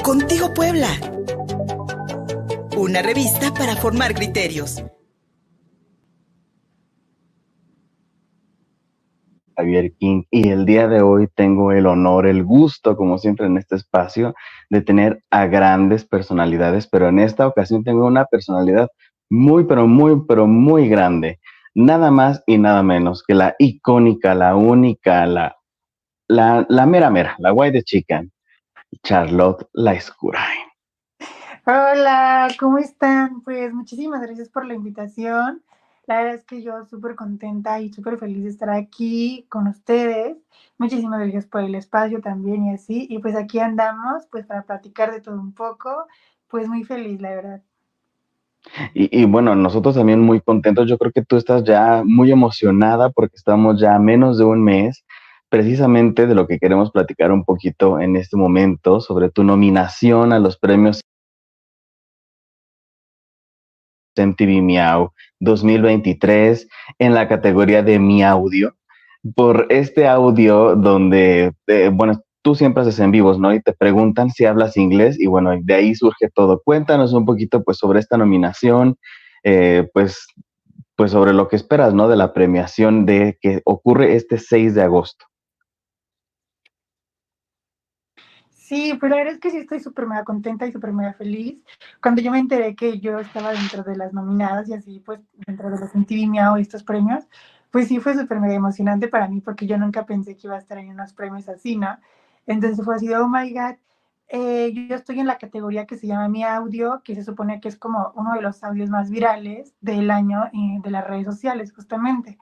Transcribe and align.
Contigo 0.00 0.52
Puebla. 0.54 0.88
Una 2.76 3.02
revista 3.02 3.52
para 3.54 3.76
formar 3.76 4.14
criterios. 4.14 4.82
Javier 9.56 9.92
King 9.92 10.24
y 10.30 10.48
el 10.48 10.64
día 10.66 10.88
de 10.88 11.02
hoy 11.02 11.28
tengo 11.34 11.70
el 11.70 11.86
honor, 11.86 12.26
el 12.26 12.42
gusto, 12.42 12.96
como 12.96 13.18
siempre 13.18 13.46
en 13.46 13.58
este 13.58 13.76
espacio, 13.76 14.34
de 14.70 14.80
tener 14.80 15.22
a 15.30 15.46
grandes 15.46 16.04
personalidades, 16.04 16.88
pero 16.88 17.08
en 17.08 17.20
esta 17.20 17.46
ocasión 17.46 17.84
tengo 17.84 18.06
una 18.06 18.24
personalidad 18.24 18.88
muy, 19.30 19.64
pero 19.64 19.86
muy, 19.86 20.24
pero 20.26 20.46
muy 20.46 20.88
grande. 20.88 21.38
Nada 21.74 22.10
más 22.10 22.42
y 22.46 22.58
nada 22.58 22.82
menos 22.82 23.22
que 23.22 23.34
la 23.34 23.54
icónica, 23.58 24.34
la 24.34 24.56
única, 24.56 25.26
la, 25.26 25.56
la, 26.26 26.66
la 26.68 26.86
mera 26.86 27.10
mera, 27.10 27.36
la 27.38 27.52
White 27.52 27.82
Chicken, 27.84 28.32
Charlotte 29.02 29.68
Laiscurain. 29.72 30.72
Hola, 31.64 32.48
¿cómo 32.58 32.78
están? 32.78 33.40
Pues 33.42 33.72
muchísimas 33.72 34.20
gracias 34.20 34.48
por 34.48 34.66
la 34.66 34.74
invitación. 34.74 35.62
La 36.06 36.18
verdad 36.18 36.34
es 36.34 36.44
que 36.44 36.62
yo 36.62 36.84
súper 36.86 37.14
contenta 37.14 37.80
y 37.80 37.92
súper 37.92 38.18
feliz 38.18 38.42
de 38.42 38.50
estar 38.50 38.70
aquí 38.70 39.46
con 39.48 39.68
ustedes. 39.68 40.36
Muchísimas 40.78 41.20
gracias 41.20 41.46
por 41.46 41.62
el 41.62 41.74
espacio 41.76 42.20
también 42.20 42.66
y 42.66 42.74
así. 42.74 43.06
Y 43.08 43.18
pues 43.20 43.36
aquí 43.36 43.60
andamos, 43.60 44.26
pues 44.30 44.44
para 44.44 44.62
platicar 44.62 45.12
de 45.12 45.20
todo 45.20 45.36
un 45.36 45.52
poco. 45.52 46.06
Pues 46.48 46.68
muy 46.68 46.82
feliz, 46.82 47.20
la 47.20 47.30
verdad. 47.30 47.62
Y, 48.94 49.24
bueno, 49.24 49.56
nosotros 49.56 49.94
también 49.94 50.20
muy 50.20 50.40
contentos. 50.40 50.88
Yo 50.88 50.96
creo 50.98 51.12
que 51.12 51.24
tú 51.24 51.36
estás 51.36 51.64
ya 51.64 52.02
muy 52.04 52.30
emocionada 52.30 53.10
porque 53.10 53.36
estamos 53.36 53.80
ya 53.80 53.94
a 53.94 53.98
menos 53.98 54.38
de 54.38 54.44
un 54.44 54.62
mes 54.62 55.04
precisamente 55.52 56.26
de 56.26 56.34
lo 56.34 56.46
que 56.46 56.58
queremos 56.58 56.90
platicar 56.90 57.30
un 57.30 57.44
poquito 57.44 58.00
en 58.00 58.16
este 58.16 58.38
momento 58.38 59.00
sobre 59.00 59.28
tu 59.28 59.44
nominación 59.44 60.32
a 60.32 60.38
los 60.38 60.56
premios 60.56 61.02
MTV 64.16 64.62
Miau 64.62 65.12
2023 65.40 66.66
en 66.98 67.12
la 67.12 67.28
categoría 67.28 67.82
de 67.82 67.98
Mi 67.98 68.22
Audio 68.22 68.74
por 69.34 69.66
este 69.68 70.08
audio 70.08 70.74
donde, 70.74 71.52
eh, 71.66 71.90
bueno, 71.92 72.22
tú 72.40 72.54
siempre 72.54 72.80
haces 72.80 72.98
en 73.00 73.10
vivos, 73.10 73.38
¿no? 73.38 73.52
Y 73.52 73.60
te 73.60 73.74
preguntan 73.74 74.30
si 74.30 74.46
hablas 74.46 74.78
inglés 74.78 75.20
y 75.20 75.26
bueno, 75.26 75.50
de 75.60 75.74
ahí 75.74 75.94
surge 75.94 76.30
todo. 76.34 76.62
Cuéntanos 76.64 77.12
un 77.12 77.26
poquito 77.26 77.62
pues 77.62 77.76
sobre 77.76 78.00
esta 78.00 78.16
nominación, 78.16 78.96
eh, 79.44 79.86
pues, 79.92 80.26
pues 80.96 81.10
sobre 81.10 81.34
lo 81.34 81.48
que 81.48 81.56
esperas, 81.56 81.92
¿no? 81.92 82.08
De 82.08 82.16
la 82.16 82.32
premiación 82.32 83.04
de 83.04 83.36
que 83.38 83.60
ocurre 83.66 84.16
este 84.16 84.38
6 84.38 84.74
de 84.74 84.82
agosto. 84.84 85.26
Sí, 88.62 88.94
pues 88.98 89.10
la 89.10 89.16
verdad 89.16 89.34
es 89.34 89.40
que 89.40 89.50
sí 89.50 89.56
estoy 89.58 89.80
súper 89.80 90.06
mega 90.06 90.24
contenta 90.24 90.66
y 90.66 90.72
súper 90.72 90.92
mega 90.92 91.12
feliz. 91.14 91.60
Cuando 92.00 92.22
yo 92.22 92.30
me 92.30 92.38
enteré 92.38 92.76
que 92.76 93.00
yo 93.00 93.18
estaba 93.18 93.50
dentro 93.52 93.82
de 93.82 93.96
las 93.96 94.12
nominadas 94.12 94.68
y 94.68 94.74
así, 94.74 95.00
pues 95.00 95.20
dentro 95.46 95.68
de 95.68 95.78
los 95.80 95.94
MTV 95.94 96.28
Miau 96.28 96.56
y 96.58 96.62
estos 96.62 96.84
premios, 96.84 97.24
pues 97.72 97.88
sí 97.88 97.98
fue 97.98 98.14
súper 98.16 98.38
mega 98.40 98.54
emocionante 98.54 99.08
para 99.08 99.26
mí 99.28 99.40
porque 99.40 99.66
yo 99.66 99.76
nunca 99.78 100.06
pensé 100.06 100.36
que 100.36 100.46
iba 100.46 100.54
a 100.56 100.58
estar 100.60 100.78
en 100.78 100.90
unos 100.90 101.12
premios 101.12 101.48
así, 101.48 101.76
¿no? 101.76 101.98
Entonces 102.46 102.84
fue 102.84 102.94
así, 102.96 103.12
oh 103.12 103.28
my 103.28 103.52
God, 103.52 103.76
eh, 104.28 104.72
yo 104.88 104.94
estoy 104.94 105.18
en 105.20 105.26
la 105.26 105.38
categoría 105.38 105.86
que 105.86 105.96
se 105.96 106.06
llama 106.06 106.28
Mi 106.28 106.44
Audio, 106.44 107.02
que 107.04 107.14
se 107.16 107.24
supone 107.24 107.60
que 107.60 107.68
es 107.68 107.76
como 107.76 108.12
uno 108.14 108.32
de 108.34 108.42
los 108.42 108.62
audios 108.64 108.90
más 108.90 109.10
virales 109.10 109.74
del 109.80 110.10
año 110.10 110.44
eh, 110.52 110.78
de 110.82 110.90
las 110.90 111.06
redes 111.06 111.26
sociales, 111.26 111.72
justamente. 111.74 112.38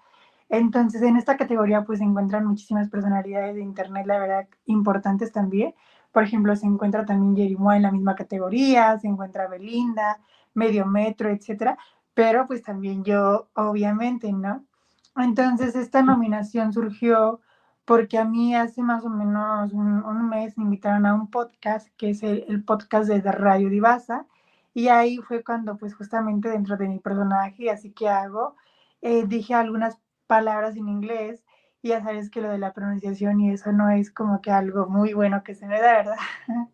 Entonces, 0.49 1.03
en 1.03 1.17
esta 1.17 1.37
categoría 1.37 1.85
pues 1.85 1.99
se 2.01 2.05
encuentran 2.05 2.45
muchísimas 2.47 2.89
personalidades 2.89 3.55
de 3.55 3.63
Internet, 3.63 4.07
la 4.07 4.19
verdad, 4.19 4.49
importantes 4.67 5.33
también. 5.33 5.75
Por 6.13 6.25
ejemplo, 6.25 6.55
se 6.57 6.67
encuentra 6.67 7.05
también 7.05 7.37
Jerry 7.37 7.77
en 7.77 7.83
la 7.83 7.93
misma 7.93 8.15
categoría, 8.15 8.99
se 8.99 9.09
encuentra 9.09 9.49
Belinda, 9.49 10.21
Medio 10.55 10.87
Metro, 10.87 11.31
etcétera. 11.31 11.79
Pero 12.15 12.47
pues 12.47 12.63
también 12.63 13.05
yo, 13.05 13.49
obviamente, 13.55 14.33
¿no? 14.33 14.65
Entonces, 15.17 15.77
esta 15.77 16.03
nominación 16.03 16.73
surgió 16.73 17.41
porque 17.85 18.19
a 18.19 18.25
mí 18.25 18.55
hace 18.55 18.83
más 18.83 19.05
o 19.05 19.11
menos 19.11 19.73
un, 19.73 20.29
mes 20.29 20.57
me 20.57 20.65
invitaron 20.65 21.07
a 21.07 21.15
un 21.15 21.29
podcast, 21.29 21.89
que 21.97 22.11
es 22.11 22.23
el, 22.23 22.63
podcast 22.65 23.09
de, 23.09 23.21
Radio 23.33 23.69
Divasa, 23.69 24.27
y 24.73 24.89
ahí 24.89 25.19
fue 25.19 25.43
cuando 25.43 25.77
pues 25.77 25.95
justamente 25.97 26.49
dentro 26.49 26.77
de 26.77 26.87
mi 26.87 27.01
personaje, 27.01 27.71
así 27.71 27.91
que 27.91 28.09
hago, 28.09 28.55
eh, 29.03 29.27
dije 29.27 29.55
algunas 29.55 29.99
palabras 30.29 30.77
en 30.77 30.89
inglés, 30.89 31.43
y 31.83 31.89
ya 31.91 32.03
sabes 32.03 32.31
que 32.31 32.41
lo 32.41 32.51
de 32.51 32.59
la 32.59 32.73
pronunciación 32.73 33.41
y 33.41 33.51
eso 33.53 33.73
no 33.73 33.91
es 33.91 34.11
como 34.11 34.41
que 34.41 34.51
algo 34.51 34.87
muy 34.87 35.15
bueno 35.15 35.43
que 35.43 35.55
se 35.55 35.67
me 35.67 35.81
da, 35.81 35.93
¿verdad? 35.93 36.17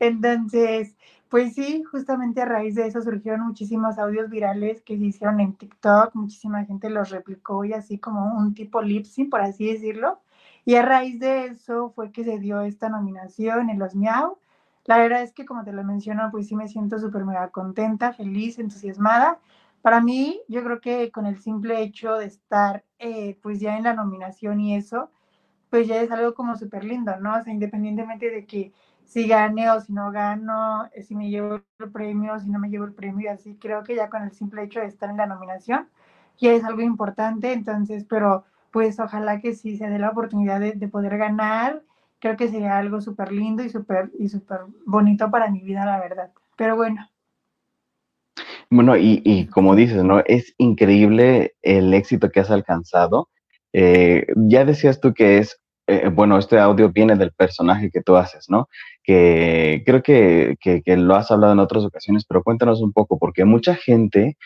Entonces, 0.00 0.96
pues 1.28 1.54
sí, 1.54 1.82
justamente 1.84 2.42
a 2.42 2.44
raíz 2.46 2.74
de 2.74 2.86
eso 2.86 3.00
surgieron 3.02 3.42
muchísimos 3.46 3.98
audios 3.98 4.28
virales 4.30 4.82
que 4.82 4.98
se 4.98 5.04
hicieron 5.04 5.40
en 5.40 5.54
TikTok, 5.54 6.14
muchísima 6.14 6.64
gente 6.64 6.90
los 6.90 7.10
replicó 7.10 7.64
y 7.64 7.72
así 7.72 7.98
como 7.98 8.36
un 8.36 8.54
tipo 8.54 8.82
lip 8.82 9.06
por 9.30 9.40
así 9.40 9.72
decirlo. 9.72 10.20
Y 10.64 10.76
a 10.76 10.82
raíz 10.82 11.18
de 11.20 11.46
eso 11.46 11.90
fue 11.94 12.12
que 12.12 12.24
se 12.24 12.38
dio 12.38 12.60
esta 12.62 12.88
nominación 12.88 13.70
en 13.70 13.78
los 13.78 13.94
Miau. 13.94 14.38
La 14.84 14.98
verdad 14.98 15.22
es 15.22 15.32
que, 15.32 15.44
como 15.46 15.64
te 15.64 15.72
lo 15.72 15.84
menciono, 15.84 16.30
pues 16.30 16.48
sí 16.48 16.56
me 16.56 16.68
siento 16.68 16.98
súper 16.98 17.24
mega 17.24 17.48
contenta, 17.50 18.12
feliz, 18.12 18.58
entusiasmada. 18.58 19.38
Para 19.82 20.00
mí, 20.00 20.40
yo 20.48 20.62
creo 20.64 20.80
que 20.80 21.10
con 21.10 21.26
el 21.26 21.38
simple 21.38 21.82
hecho 21.82 22.14
de 22.14 22.26
estar 22.26 22.84
eh, 22.98 23.38
pues 23.42 23.60
ya 23.60 23.76
en 23.76 23.84
la 23.84 23.94
nominación 23.94 24.60
y 24.60 24.76
eso, 24.76 25.10
pues 25.70 25.88
ya 25.88 26.00
es 26.02 26.10
algo 26.12 26.34
como 26.34 26.56
súper 26.56 26.84
lindo, 26.84 27.16
¿no? 27.18 27.36
O 27.36 27.42
sea, 27.42 27.52
independientemente 27.52 28.30
de 28.30 28.46
que 28.46 28.72
si 29.04 29.26
gane 29.28 29.70
o 29.70 29.80
si 29.80 29.92
no 29.92 30.10
gano, 30.12 30.86
eh, 30.94 31.02
si 31.02 31.14
me 31.16 31.30
llevo 31.30 31.62
el 31.78 31.90
premio, 31.92 32.34
o 32.34 32.40
si 32.40 32.50
no 32.50 32.58
me 32.58 32.70
llevo 32.70 32.84
el 32.84 32.94
premio 32.94 33.26
y 33.26 33.28
así, 33.28 33.56
creo 33.56 33.82
que 33.84 33.96
ya 33.96 34.08
con 34.10 34.22
el 34.22 34.32
simple 34.32 34.62
hecho 34.64 34.80
de 34.80 34.86
estar 34.86 35.10
en 35.10 35.16
la 35.18 35.26
nominación, 35.26 35.88
ya 36.38 36.52
es 36.52 36.64
algo 36.64 36.82
importante, 36.82 37.52
entonces, 37.52 38.04
pero 38.08 38.44
pues 38.70 38.98
ojalá 39.00 39.40
que 39.40 39.54
sí 39.54 39.76
se 39.76 39.88
dé 39.88 39.98
la 39.98 40.10
oportunidad 40.10 40.60
de, 40.60 40.88
poder 40.88 41.18
ganar. 41.18 41.82
Creo 42.20 42.36
que 42.36 42.48
sería 42.48 42.78
algo 42.78 43.00
súper 43.00 43.32
lindo 43.32 43.62
y 43.64 43.68
súper 43.70 44.10
y 44.18 44.28
súper 44.28 44.60
bonito 44.86 45.30
para 45.30 45.50
mi 45.50 45.60
vida, 45.60 45.84
la 45.84 46.00
verdad. 46.00 46.32
Pero 46.56 46.76
bueno. 46.76 47.11
Bueno, 48.74 48.96
y, 48.96 49.48
como 49.48 49.76
dices, 49.76 50.02
¿no? 50.02 50.20
Es 50.24 50.54
increíble 50.56 51.52
el 51.60 51.92
éxito 51.92 52.30
que 52.30 52.40
has 52.40 52.50
alcanzado. 52.50 53.28
Eh, 53.74 54.24
ya 54.34 54.64
decías 54.64 54.98
tú 54.98 55.12
que 55.12 55.36
es, 55.36 55.60
eh, 55.86 56.08
bueno, 56.08 56.38
este 56.38 56.58
audio 56.58 56.90
viene 56.90 57.16
del 57.16 57.32
personaje 57.32 57.90
que 57.90 58.00
tú 58.00 58.16
haces, 58.16 58.46
¿no? 58.48 58.70
Que 59.04 59.82
creo 59.84 60.02
que, 60.02 60.56
que 60.62 60.96
lo 60.96 61.14
has 61.16 61.30
hablado 61.30 61.52
en 61.52 61.58
otras 61.58 61.84
ocasiones, 61.84 62.24
pero 62.26 62.42
cuéntanos 62.42 62.80
un 62.80 62.94
poco, 62.94 63.18
porque 63.18 63.44
mucha 63.44 63.74
gente 63.74 64.38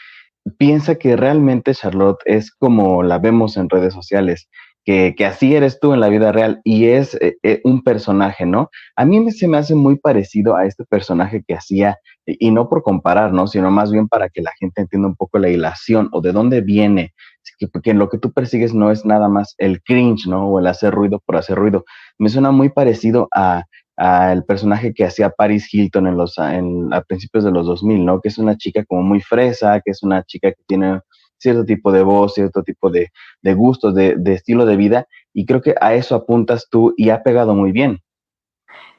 piensa 0.58 0.96
que 0.96 1.14
realmente 1.14 1.72
Charlotte 1.72 2.20
es 2.24 2.50
como 2.50 3.04
la 3.04 3.18
vemos 3.18 3.56
en 3.56 3.70
redes 3.70 3.94
sociales, 3.94 4.48
que, 4.86 5.26
así 5.26 5.54
eres 5.56 5.80
tú 5.80 5.94
en 5.94 6.00
la 6.00 6.08
vida 6.08 6.30
real 6.30 6.60
y 6.62 6.86
es 6.86 7.14
eh, 7.16 7.36
eh, 7.42 7.60
un 7.64 7.82
personaje, 7.82 8.46
¿no? 8.46 8.70
A 8.94 9.04
mí 9.04 9.32
se 9.32 9.48
me 9.48 9.58
hace 9.58 9.74
muy 9.74 9.96
parecido 9.98 10.54
a 10.54 10.64
este 10.64 10.84
personaje 10.84 11.42
que 11.46 11.54
hacía, 11.54 11.98
y, 12.24 12.52
no 12.52 12.68
por 12.68 12.84
comparar, 12.84 13.32
¿no? 13.32 13.48
Sino 13.48 13.70
más 13.72 13.90
bien 13.90 14.06
para 14.06 14.28
que 14.28 14.42
la 14.42 14.52
gente 14.60 14.80
entienda 14.80 15.08
un 15.08 15.16
poco 15.16 15.38
la 15.38 15.48
hilación 15.48 16.08
o 16.12 16.20
de 16.20 16.30
dónde 16.30 16.60
viene, 16.60 17.14
que, 17.58 17.66
que 17.82 17.94
lo 17.94 18.08
que 18.08 18.18
tú 18.18 18.32
persigues 18.32 18.74
no 18.74 18.92
es 18.92 19.04
nada 19.04 19.28
más 19.28 19.56
el 19.58 19.82
cringe, 19.82 20.28
¿no? 20.28 20.46
O 20.48 20.60
el 20.60 20.68
hacer 20.68 20.94
ruido 20.94 21.20
por 21.26 21.36
hacer 21.36 21.58
ruido. 21.58 21.84
Me 22.18 22.28
suena 22.28 22.52
muy 22.52 22.68
parecido 22.68 23.28
a 23.34 23.64
al 23.96 24.44
personaje 24.44 24.92
que 24.92 25.04
hacía 25.04 25.30
Paris 25.30 25.72
Hilton 25.72 26.06
en 26.06 26.16
los, 26.18 26.36
en, 26.36 26.92
a 26.92 27.00
principios 27.00 27.44
de 27.44 27.50
los 27.50 27.66
2000, 27.66 28.04
¿no? 28.04 28.20
Que 28.20 28.28
es 28.28 28.36
una 28.36 28.56
chica 28.58 28.84
como 28.84 29.02
muy 29.02 29.20
fresa, 29.20 29.80
que 29.82 29.90
es 29.90 30.02
una 30.02 30.22
chica 30.22 30.50
que 30.50 30.62
tiene 30.66 31.00
cierto 31.38 31.64
tipo 31.64 31.92
de 31.92 32.02
voz, 32.02 32.34
cierto 32.34 32.62
tipo 32.62 32.90
de, 32.90 33.10
de 33.42 33.54
gustos, 33.54 33.94
de, 33.94 34.16
de, 34.16 34.34
estilo 34.34 34.66
de 34.66 34.76
vida, 34.76 35.06
y 35.32 35.46
creo 35.46 35.60
que 35.60 35.74
a 35.80 35.94
eso 35.94 36.14
apuntas 36.14 36.68
tú 36.70 36.94
y 36.96 37.10
ha 37.10 37.22
pegado 37.22 37.54
muy 37.54 37.72
bien. 37.72 38.00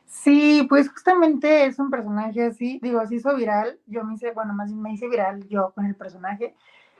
Sí, 0.05 0.65
pues 0.67 0.89
justamente 0.89 1.65
es 1.65 1.79
un 1.79 1.89
personaje 1.89 2.45
así, 2.45 2.79
digo, 2.81 3.05
se 3.07 3.15
hizo 3.15 3.35
viral, 3.35 3.79
yo 3.85 4.03
me 4.03 4.15
hice, 4.15 4.31
bueno, 4.31 4.53
más 4.53 4.69
bien 4.69 4.81
me 4.81 4.93
hice 4.93 5.07
viral 5.07 5.47
yo 5.47 5.71
con 5.73 5.85
el 5.85 5.95
personaje, 5.95 6.55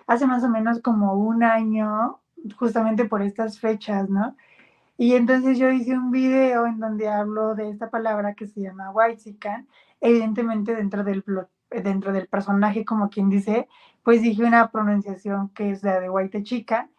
hace 0.08 0.26
más 0.26 0.44
o 0.44 0.50
menos 0.50 0.82
como 0.82 1.14
un 1.14 1.44
año, 1.44 2.20
justamente 2.58 3.06
por 3.06 3.22
estas 3.22 3.60
fechas, 3.60 4.10
¿no? 4.10 4.36
Y 4.98 5.14
entonces 5.14 5.60
yo 5.60 5.70
hice 5.70 5.98
un 5.98 6.12
video 6.12 6.66
en 6.66 6.80
donde 6.80 7.08
hablo 7.08 7.54
de 7.54 7.70
esta 7.70 7.90
palabra 7.90 8.34
que 8.34 8.48
se 8.48 8.62
llama 8.62 8.92
Whitezican, 8.92 9.68
evidentemente 10.02 10.76
dentro 10.76 11.04
del, 11.04 11.24
dentro 11.70 12.12
del 12.14 12.28
personaje, 12.28 12.84
como 12.84 13.10
quien 13.10 13.30
dice, 13.30 13.68
pues 14.08 14.22
dije 14.22 14.46
una 14.46 14.72
pronunciación 14.72 15.50
que 15.50 15.70
es 15.70 15.84
la 15.84 16.00
de 16.00 16.10
White 16.10 16.42
Chica. 16.44 16.90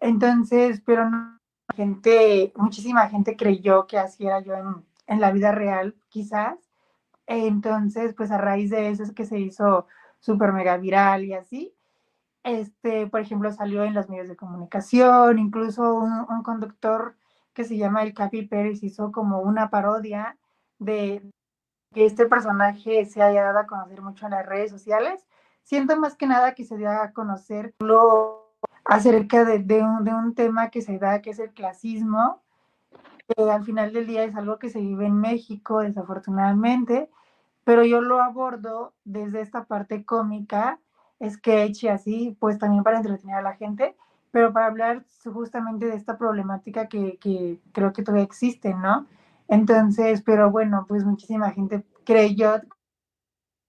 Entonces, 0.00 0.82
pero 0.84 1.08
no, 1.08 1.40
gente, 1.74 2.52
muchísima 2.56 3.08
gente 3.08 3.38
creyó 3.38 3.86
que 3.86 3.96
así 3.96 4.26
era 4.26 4.40
yo 4.40 4.52
en, 4.52 4.84
en 5.06 5.18
la 5.18 5.32
vida 5.32 5.50
real, 5.50 5.96
quizás. 6.10 6.58
Entonces, 7.26 8.12
pues 8.12 8.30
a 8.30 8.36
raíz 8.36 8.68
de 8.68 8.90
eso 8.90 9.02
es 9.02 9.12
que 9.12 9.24
se 9.24 9.38
hizo 9.40 9.86
súper 10.20 10.52
mega 10.52 10.76
viral 10.76 11.24
y 11.24 11.32
así. 11.32 11.74
Este, 12.42 13.06
por 13.06 13.20
ejemplo, 13.22 13.50
salió 13.50 13.84
en 13.84 13.94
los 13.94 14.10
medios 14.10 14.28
de 14.28 14.36
comunicación, 14.36 15.38
incluso 15.38 15.94
un, 15.94 16.26
un 16.28 16.42
conductor 16.42 17.16
que 17.54 17.64
se 17.64 17.78
llama 17.78 18.02
El 18.02 18.12
Capi 18.12 18.42
Pérez 18.42 18.82
hizo 18.82 19.10
como 19.10 19.40
una 19.40 19.70
parodia 19.70 20.36
de 20.78 21.22
que 21.94 22.04
este 22.04 22.26
personaje 22.26 23.06
se 23.06 23.22
haya 23.22 23.42
dado 23.42 23.60
a 23.60 23.66
conocer 23.66 24.02
mucho 24.02 24.26
en 24.26 24.32
las 24.32 24.44
redes 24.44 24.70
sociales. 24.70 25.24
Siento 25.68 25.98
más 25.98 26.16
que 26.16 26.26
nada 26.26 26.54
que 26.54 26.64
se 26.64 26.78
dio 26.78 26.90
a 26.90 27.12
conocer 27.12 27.74
lo 27.80 28.54
acerca 28.86 29.44
de, 29.44 29.82
un, 29.82 30.02
de 30.02 30.14
un 30.14 30.34
tema 30.34 30.70
que 30.70 30.80
se 30.80 30.98
da, 30.98 31.20
que 31.20 31.28
es 31.28 31.38
el 31.40 31.52
clasismo, 31.52 32.40
que 33.28 33.42
al 33.42 33.62
final 33.64 33.92
del 33.92 34.06
día 34.06 34.24
es 34.24 34.34
algo 34.34 34.58
que 34.58 34.70
se 34.70 34.80
vive 34.80 35.04
en 35.04 35.20
México, 35.20 35.80
desafortunadamente, 35.80 37.10
pero 37.64 37.84
yo 37.84 38.00
lo 38.00 38.22
abordo 38.22 38.94
desde 39.04 39.42
esta 39.42 39.64
parte 39.66 40.06
cómica, 40.06 40.80
sketch 41.22 41.84
y 41.84 41.88
así, 41.88 42.34
pues 42.40 42.58
también 42.58 42.82
para 42.82 42.96
entretener 42.96 43.36
a 43.36 43.42
la 43.42 43.52
gente, 43.52 43.94
pero 44.30 44.54
para 44.54 44.68
hablar 44.68 45.04
justamente 45.30 45.84
de 45.84 45.96
esta 45.96 46.16
problemática 46.16 46.88
que, 46.88 47.18
que 47.18 47.60
creo 47.72 47.92
que 47.92 48.02
todavía 48.02 48.24
existe, 48.24 48.72
¿no? 48.72 49.06
Entonces, 49.48 50.22
pero 50.22 50.50
bueno, 50.50 50.86
pues 50.88 51.04
muchísima 51.04 51.50
gente 51.50 51.84
creyó, 52.06 52.62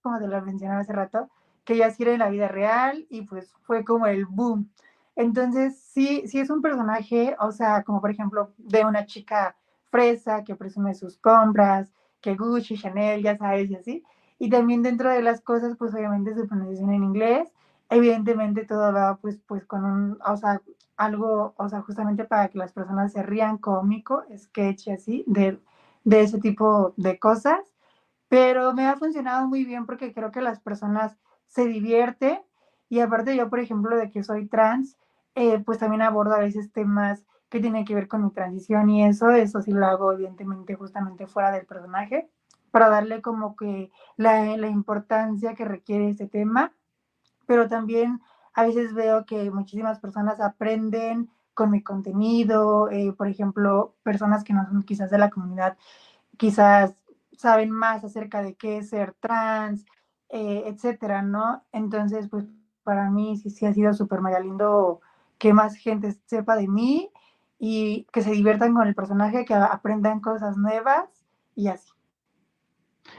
como 0.00 0.18
te 0.18 0.28
lo 0.28 0.40
mencionaba 0.40 0.80
hace 0.80 0.94
rato, 0.94 1.28
que 1.70 1.76
ya 1.76 1.88
sí 1.92 2.02
era 2.02 2.12
en 2.14 2.18
la 2.18 2.30
vida 2.30 2.48
real 2.48 3.06
y 3.10 3.22
pues 3.22 3.52
fue 3.62 3.84
como 3.84 4.08
el 4.08 4.26
boom. 4.26 4.68
Entonces, 5.14 5.78
sí, 5.78 6.24
sí 6.26 6.40
es 6.40 6.50
un 6.50 6.62
personaje, 6.62 7.36
o 7.38 7.52
sea, 7.52 7.84
como 7.84 8.00
por 8.00 8.10
ejemplo 8.10 8.52
de 8.58 8.84
una 8.84 9.06
chica 9.06 9.54
fresa 9.88 10.42
que 10.42 10.56
presume 10.56 10.96
sus 10.96 11.16
compras, 11.18 11.92
que 12.20 12.34
Gucci, 12.34 12.76
Chanel, 12.76 13.22
ya 13.22 13.36
sabes, 13.38 13.70
y 13.70 13.76
así. 13.76 14.02
Y 14.40 14.50
también 14.50 14.82
dentro 14.82 15.10
de 15.10 15.22
las 15.22 15.42
cosas, 15.42 15.76
pues 15.76 15.94
obviamente 15.94 16.34
su 16.34 16.48
pronunciación 16.48 16.92
en 16.92 17.04
inglés, 17.04 17.52
evidentemente 17.88 18.64
todo 18.64 18.92
va 18.92 19.18
pues, 19.18 19.38
pues 19.46 19.64
con 19.64 19.84
un, 19.84 20.18
o 20.26 20.36
sea, 20.36 20.60
algo, 20.96 21.54
o 21.56 21.68
sea, 21.68 21.82
justamente 21.82 22.24
para 22.24 22.48
que 22.48 22.58
las 22.58 22.72
personas 22.72 23.12
se 23.12 23.22
rían 23.22 23.58
cómico, 23.58 24.24
sketch 24.36 24.88
y 24.88 24.90
así, 24.90 25.24
de, 25.28 25.60
de 26.02 26.20
ese 26.22 26.40
tipo 26.40 26.94
de 26.96 27.20
cosas, 27.20 27.60
pero 28.28 28.72
me 28.72 28.88
ha 28.88 28.96
funcionado 28.96 29.46
muy 29.46 29.64
bien 29.64 29.86
porque 29.86 30.12
creo 30.12 30.32
que 30.32 30.40
las 30.40 30.58
personas 30.58 31.16
se 31.50 31.66
divierten 31.66 32.40
y 32.88 33.00
aparte 33.00 33.36
yo, 33.36 33.50
por 33.50 33.60
ejemplo, 33.60 33.96
de 33.96 34.10
que 34.10 34.24
soy 34.24 34.48
trans, 34.48 34.96
eh, 35.34 35.58
pues 35.58 35.78
también 35.78 36.02
abordo 36.02 36.34
a 36.34 36.40
veces 36.40 36.72
temas 36.72 37.24
que 37.50 37.60
tienen 37.60 37.84
que 37.84 37.94
ver 37.94 38.08
con 38.08 38.24
mi 38.24 38.30
transición 38.30 38.88
y 38.88 39.04
eso, 39.04 39.30
eso 39.30 39.60
sí 39.60 39.72
lo 39.72 39.86
hago 39.86 40.12
evidentemente 40.12 40.74
justamente 40.74 41.26
fuera 41.26 41.50
del 41.50 41.66
personaje, 41.66 42.30
para 42.70 42.88
darle 42.88 43.20
como 43.20 43.56
que 43.56 43.90
la, 44.16 44.56
la 44.56 44.68
importancia 44.68 45.54
que 45.54 45.64
requiere 45.64 46.08
este 46.08 46.28
tema, 46.28 46.72
pero 47.46 47.68
también 47.68 48.20
a 48.54 48.62
veces 48.62 48.94
veo 48.94 49.26
que 49.26 49.50
muchísimas 49.50 49.98
personas 49.98 50.40
aprenden 50.40 51.28
con 51.54 51.70
mi 51.70 51.82
contenido, 51.82 52.88
eh, 52.90 53.12
por 53.12 53.28
ejemplo, 53.28 53.94
personas 54.02 54.44
que 54.44 54.52
no 54.52 54.64
son 54.66 54.82
quizás 54.82 55.10
de 55.10 55.18
la 55.18 55.30
comunidad, 55.30 55.76
quizás 56.36 56.94
saben 57.36 57.70
más 57.70 58.04
acerca 58.04 58.42
de 58.42 58.54
qué 58.54 58.78
es 58.78 58.90
ser 58.90 59.14
trans, 59.14 59.84
eh, 60.32 60.64
etcétera, 60.66 61.22
¿no? 61.22 61.64
Entonces, 61.72 62.28
pues 62.28 62.46
para 62.82 63.10
mí 63.10 63.36
sí, 63.36 63.50
sí 63.50 63.66
ha 63.66 63.72
sido 63.72 63.92
súper 63.94 64.20
mega 64.20 64.40
lindo 64.40 65.00
que 65.38 65.52
más 65.52 65.74
gente 65.74 66.12
sepa 66.26 66.56
de 66.56 66.68
mí 66.68 67.10
y 67.58 68.06
que 68.12 68.22
se 68.22 68.32
diviertan 68.32 68.74
con 68.74 68.86
el 68.86 68.94
personaje, 68.94 69.44
que 69.44 69.54
aprendan 69.54 70.20
cosas 70.20 70.56
nuevas 70.56 71.08
y 71.54 71.68
así. 71.68 71.90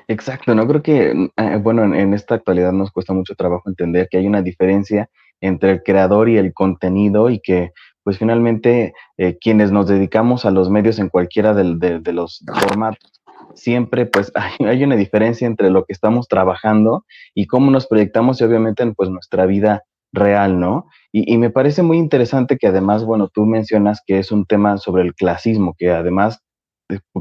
Exacto, 0.07 0.55
no 0.55 0.67
creo 0.67 0.81
que, 0.81 1.29
eh, 1.35 1.57
bueno, 1.61 1.83
en, 1.83 2.13
esta 2.13 2.35
actualidad 2.35 2.71
nos 2.71 2.91
cuesta 2.91 3.13
mucho 3.13 3.35
trabajo 3.35 3.69
entender 3.69 4.07
que 4.09 4.17
hay 4.17 4.27
una 4.27 4.41
diferencia 4.41 5.09
entre 5.41 5.71
el 5.71 5.83
creador 5.83 6.29
y 6.29 6.37
el 6.37 6.53
contenido 6.53 7.29
y 7.29 7.39
que 7.39 7.71
pues 8.03 8.17
finalmente 8.17 8.93
eh, 9.17 9.37
quienes 9.39 9.71
nos 9.71 9.87
dedicamos 9.87 10.45
a 10.45 10.51
los 10.51 10.69
medios 10.69 10.97
en 10.97 11.09
cualquiera 11.09 11.53
de 11.53 12.13
los 12.13 12.43
formatos, 12.67 13.20
siempre 13.55 14.05
pues 14.05 14.31
hay, 14.35 14.65
hay, 14.65 14.83
una 14.83 14.95
diferencia 14.95 15.47
entre 15.47 15.69
lo 15.69 15.85
que 15.85 15.93
estamos 15.93 16.27
trabajando 16.27 17.05
y 17.33 17.47
cómo 17.47 17.71
nos 17.71 17.87
proyectamos 17.87 18.41
y 18.41 18.43
obviamente 18.43 18.83
en 18.83 18.95
pues 18.95 19.09
nuestra 19.09 19.45
vida 19.45 19.83
real, 20.13 20.59
¿no? 20.59 20.87
Y, 21.11 21.33
y, 21.33 21.37
me 21.37 21.49
parece 21.49 21.83
muy 21.83 21.97
interesante 21.97 22.57
que 22.57 22.67
además, 22.67 23.05
bueno, 23.05 23.29
tú 23.29 23.45
mencionas 23.45 24.01
que 24.05 24.19
es 24.19 24.31
un 24.31 24.45
tema 24.45 24.77
sobre 24.77 25.03
el 25.03 25.13
clasismo, 25.15 25.73
que 25.77 25.89
además 25.89 26.41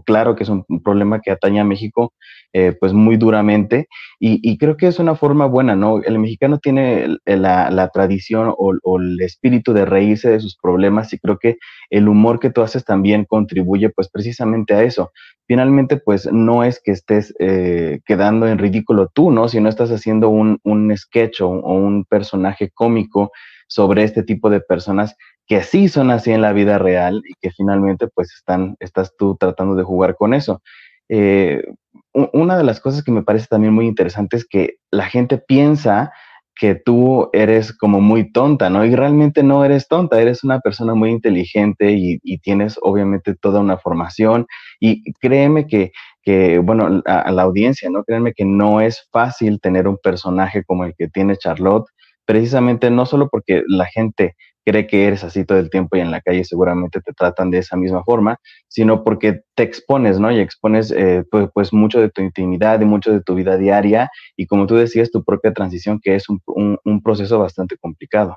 claro 0.05 0.37
que 0.37 0.45
es 0.45 0.49
un, 0.49 0.65
problema 0.83 1.21
que 1.21 1.31
atañe 1.31 1.61
a 1.61 1.65
México 1.65 2.13
eh, 2.53 2.77
pues 2.79 2.93
muy 2.93 3.17
duramente 3.17 3.89
y, 4.19 4.59
creo 4.59 4.77
que 4.77 4.87
es 4.87 4.99
una 4.99 5.15
forma 5.15 5.47
buena, 5.47 5.77
¿no? 5.77 6.03
El 6.03 6.19
mexicano 6.19 6.59
tiene 6.59 7.17
la, 7.25 7.91
tradición 7.93 8.53
o, 8.57 8.99
el 8.99 9.21
espíritu 9.21 9.73
de 9.73 9.85
reírse 9.85 10.31
de 10.31 10.41
sus 10.41 10.57
problemas 10.57 11.13
y 11.13 11.19
creo 11.19 11.39
que 11.39 11.59
el 11.91 12.09
humor 12.09 12.41
que 12.41 12.51
tú 12.51 12.63
haces 12.63 12.85
también 12.85 13.25
contribuye 13.25 13.89
pues 13.91 14.11
precisamente 14.11 14.75
a 14.75 14.83
eso. 14.83 15.13
Finalmente 15.47 15.97
pues 15.97 16.31
no 16.31 16.65
es 16.65 16.81
que 16.83 16.93
estés 16.93 17.35
eh, 17.39 18.01
quedando 18.05 18.47
en 18.47 18.59
ridículo 18.59 19.09
tú, 19.13 19.31
¿no? 19.31 19.49
Si 19.49 19.61
no 19.61 19.69
estás 19.69 19.91
haciendo 19.91 20.29
un, 20.29 20.59
un 20.65 20.97
sketch 20.97 21.41
o 21.41 21.49
un 21.49 22.05
personaje 22.05 22.71
cómico 22.75 23.31
sobre 23.71 24.03
este 24.03 24.25
tipo 24.25 24.51
de 24.51 24.61
personas 24.61 25.17
que 25.51 25.65
sí 25.65 25.89
son 25.89 26.13
así 26.13 26.31
en 26.31 26.43
la 26.43 26.53
vida 26.53 26.79
real 26.79 27.23
y 27.29 27.35
que 27.41 27.51
finalmente 27.51 28.07
pues 28.07 28.33
están, 28.33 28.77
estás 28.79 29.17
tú 29.19 29.37
tratando 29.37 29.75
de 29.75 29.83
jugar 29.83 30.15
con 30.15 30.33
eso. 30.33 30.63
Eh, 31.09 31.65
una 32.13 32.57
de 32.57 32.63
las 32.63 32.79
cosas 32.79 33.03
que 33.03 33.11
me 33.11 33.25
parece 33.25 33.49
también 33.51 33.75
muy 33.75 33.87
interesante 33.89 34.37
es 34.37 34.47
que 34.47 34.77
la 34.93 35.07
gente 35.07 35.39
piensa 35.39 36.13
que 36.55 36.77
tú 36.77 37.31
eres 37.33 37.77
como 37.77 38.01
muy 38.01 38.31
tonta, 38.31 38.71
¿no? 38.71 38.85
Y 38.85 38.95
realmente 38.95 39.43
no 39.43 39.65
eres 39.65 39.89
tonta, 39.89 40.21
eres 40.21 40.45
una 40.45 40.61
persona 40.61 40.95
muy 40.95 41.11
inteligente 41.11 41.91
y, 41.91 42.21
tienes 42.39 42.79
obviamente 42.81 43.35
toda 43.35 43.59
una 43.59 43.77
formación 43.77 44.47
y 44.79 45.03
créeme 45.15 45.67
que, 45.67 45.91
que 46.23 46.59
bueno, 46.59 47.03
a, 47.07 47.23
a, 47.23 47.33
la 47.33 47.43
audiencia, 47.43 47.91
¿no? 47.91 48.05
Créeme 48.05 48.35
que 48.35 48.45
no 48.45 48.81
es 48.81 49.09
fácil 49.11 49.59
tener 49.61 49.89
un 49.89 49.99
personaje 50.01 50.63
como 50.63 50.85
el 50.85 50.95
que 50.97 51.09
tiene 51.09 51.37
Charlotte, 51.37 51.89
precisamente 52.25 52.89
no 52.93 53.05
solo 53.05 53.29
porque 53.29 53.65
la 53.67 53.87
gente 53.87 54.37
cree 54.65 54.87
que 54.87 55.07
eres 55.07 55.25
así 55.25 55.45
todo 55.45 55.59
el 55.59 55.71
tiempo 55.71 55.97
y 55.97 56.01
en 56.01 56.11
la 56.11 56.21
calle 56.21 56.45
seguramente 56.45 57.01
te 57.01 57.13
tratan 57.13 57.51
de 57.51 57.59
esa 57.59 57.77
misma 57.77 58.05
forma, 58.05 58.39
sino 58.69 59.05
porque 59.05 59.43
te 59.55 59.63
expones, 59.63 60.21
¿no? 60.21 60.31
Y 60.31 60.41
expones 60.41 60.91
eh, 60.91 61.25
pues, 61.31 61.49
pues, 61.53 61.73
mucho 61.73 62.01
de 62.01 62.11
tu 62.11 62.23
intimidad 62.23 62.81
y 62.81 62.85
mucho 62.85 63.13
de 63.13 63.23
tu 63.23 63.35
vida 63.35 63.57
diaria 63.57 64.11
y 64.37 64.47
como 64.47 64.67
tú 64.67 64.77
decías, 64.77 65.11
tu 65.11 65.25
propia 65.25 65.53
transición, 65.53 66.01
que 66.01 66.15
es 66.15 66.29
un, 66.29 66.41
un, 66.47 67.03
proceso 67.03 67.39
bastante 67.39 67.77
complicado. 67.79 68.37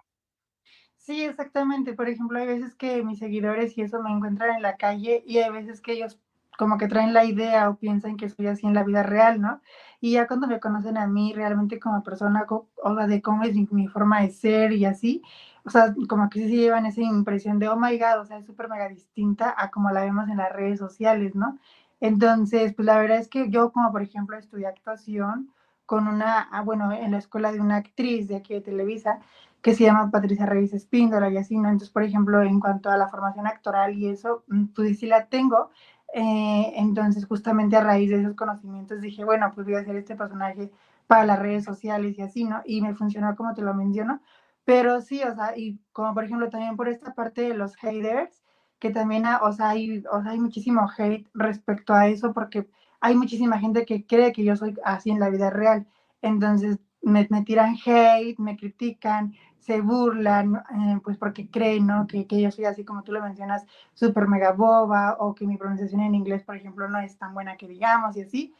Sí, 0.97 1.23
exactamente. 1.23 1.93
Por 1.93 2.07
ejemplo, 2.07 2.39
hay 2.39 2.47
veces 2.47 2.75
que 2.75 3.03
mis 3.03 3.19
seguidores 3.19 3.77
y 3.77 3.81
eso 3.81 4.01
me 4.01 4.11
encuentran 4.11 4.55
en 4.55 4.61
la 4.61 4.77
calle 4.77 5.21
y 5.25 5.39
hay 5.39 5.51
veces 5.51 5.81
que 5.81 5.93
ellos 5.93 6.19
como 6.57 6.77
que 6.77 6.87
traen 6.87 7.13
la 7.13 7.25
idea 7.25 7.69
o 7.69 7.77
piensan 7.77 8.15
que 8.15 8.25
estoy 8.25 8.47
así 8.47 8.65
en 8.67 8.73
la 8.73 8.83
vida 8.83 9.03
real, 9.03 9.41
¿no? 9.41 9.59
Y 9.99 10.11
ya 10.11 10.27
cuando 10.27 10.47
me 10.47 10.59
conocen 10.59 10.97
a 10.97 11.07
mí 11.07 11.33
realmente 11.33 11.79
como 11.79 12.03
persona, 12.03 12.45
o 12.47 12.95
sea, 12.95 13.07
de 13.07 13.21
cómo 13.21 13.43
es 13.43 13.55
mi 13.71 13.87
forma 13.87 14.21
de 14.21 14.29
ser 14.29 14.71
y 14.71 14.85
así, 14.85 15.23
o 15.65 15.69
sea, 15.69 15.93
como 16.09 16.29
que 16.29 16.47
sí 16.47 16.57
llevan 16.57 16.85
esa 16.85 17.01
impresión 17.01 17.59
de, 17.59 17.69
oh 17.69 17.77
my 17.77 17.97
god, 17.97 18.19
o 18.21 18.25
sea, 18.25 18.37
es 18.37 18.45
súper 18.45 18.69
mega 18.69 18.89
distinta 18.89 19.53
a 19.57 19.71
como 19.71 19.91
la 19.91 20.01
vemos 20.01 20.29
en 20.29 20.37
las 20.37 20.51
redes 20.51 20.79
sociales, 20.79 21.35
¿no? 21.35 21.57
Entonces, 22.01 22.73
pues 22.73 22.85
la 22.85 22.97
verdad 22.97 23.17
es 23.17 23.29
que 23.29 23.49
yo, 23.49 23.71
como 23.71 23.91
por 23.91 24.01
ejemplo, 24.01 24.37
estudié 24.37 24.67
actuación 24.67 25.49
con 25.85 26.07
una, 26.07 26.41
ah, 26.51 26.61
bueno, 26.61 26.91
en 26.91 27.11
la 27.11 27.17
escuela 27.17 27.51
de 27.51 27.61
una 27.61 27.77
actriz 27.77 28.27
de 28.27 28.35
aquí 28.35 28.53
de 28.53 28.61
Televisa, 28.61 29.19
que 29.61 29.73
se 29.73 29.85
llama 29.85 30.11
Patricia 30.11 30.45
Reyes 30.45 30.73
Espíndola 30.73 31.29
y 31.29 31.37
así, 31.37 31.57
¿no? 31.57 31.69
Entonces, 31.69 31.89
por 31.89 32.03
ejemplo, 32.03 32.41
en 32.43 32.59
cuanto 32.59 32.89
a 32.89 32.97
la 32.97 33.07
formación 33.07 33.47
actoral 33.47 33.95
y 33.95 34.09
eso, 34.09 34.43
mm, 34.47 34.65
pues 34.75 34.99
sí 34.99 35.05
la 35.07 35.27
tengo. 35.27 35.69
Eh, 36.13 36.73
entonces, 36.75 37.25
justamente 37.25 37.77
a 37.77 37.81
raíz 37.81 38.09
de 38.09 38.19
esos 38.21 38.35
conocimientos 38.35 39.01
dije, 39.01 39.23
bueno, 39.23 39.51
pues 39.55 39.65
voy 39.65 39.75
a 39.75 39.79
hacer 39.79 39.95
este 39.95 40.15
personaje 40.15 40.71
para 41.07 41.25
las 41.25 41.39
redes 41.39 41.63
sociales 41.63 42.17
y 42.17 42.21
así, 42.21 42.43
¿no? 42.43 42.61
Y 42.65 42.81
me 42.81 42.93
funcionó 42.95 43.35
como 43.35 43.53
te 43.53 43.61
lo 43.61 43.73
menciono, 43.73 44.21
pero 44.65 45.01
sí, 45.01 45.21
o 45.23 45.33
sea, 45.35 45.57
y 45.57 45.79
como 45.91 46.13
por 46.13 46.23
ejemplo 46.25 46.49
también 46.49 46.75
por 46.77 46.87
esta 46.89 47.13
parte 47.13 47.41
de 47.41 47.53
los 47.53 47.75
haters, 47.75 48.43
que 48.79 48.91
también, 48.91 49.25
o 49.41 49.51
sea, 49.53 49.69
hay, 49.69 50.03
o 50.11 50.21
sea, 50.21 50.31
hay 50.31 50.39
muchísimo 50.39 50.89
hate 50.97 51.27
respecto 51.33 51.93
a 51.93 52.07
eso, 52.07 52.33
porque 52.33 52.67
hay 52.99 53.15
muchísima 53.15 53.59
gente 53.59 53.85
que 53.85 54.05
cree 54.05 54.33
que 54.33 54.43
yo 54.43 54.55
soy 54.55 54.75
así 54.83 55.09
en 55.09 55.19
la 55.19 55.29
vida 55.29 55.49
real. 55.49 55.85
Entonces, 56.21 56.77
me, 57.01 57.27
me 57.29 57.43
tiran 57.43 57.75
hate, 57.85 58.37
me 58.39 58.57
critican, 58.57 59.33
se 59.59 59.81
burlan, 59.81 60.55
eh, 60.55 60.99
pues 61.03 61.17
porque 61.17 61.49
creen, 61.49 61.87
¿no? 61.87 62.07
Que, 62.07 62.27
que, 62.27 62.41
yo 62.41 62.51
soy 62.51 62.65
así 62.65 62.83
como 62.83 63.03
tú 63.03 63.13
lo 63.13 63.21
mencionas, 63.21 63.65
súper 63.93 64.27
mega 64.27 64.51
boba, 64.51 65.15
o 65.19 65.33
que 65.35 65.47
mi 65.47 65.57
pronunciación 65.57 66.01
en 66.01 66.15
inglés, 66.15 66.43
por 66.43 66.55
ejemplo, 66.55 66.89
no 66.89 66.99
es 66.99 67.17
tan 67.17 67.33
buena 67.33 67.55
que 67.57 67.67
digamos, 67.67 68.17
y 68.17 68.21
así. 68.23 68.53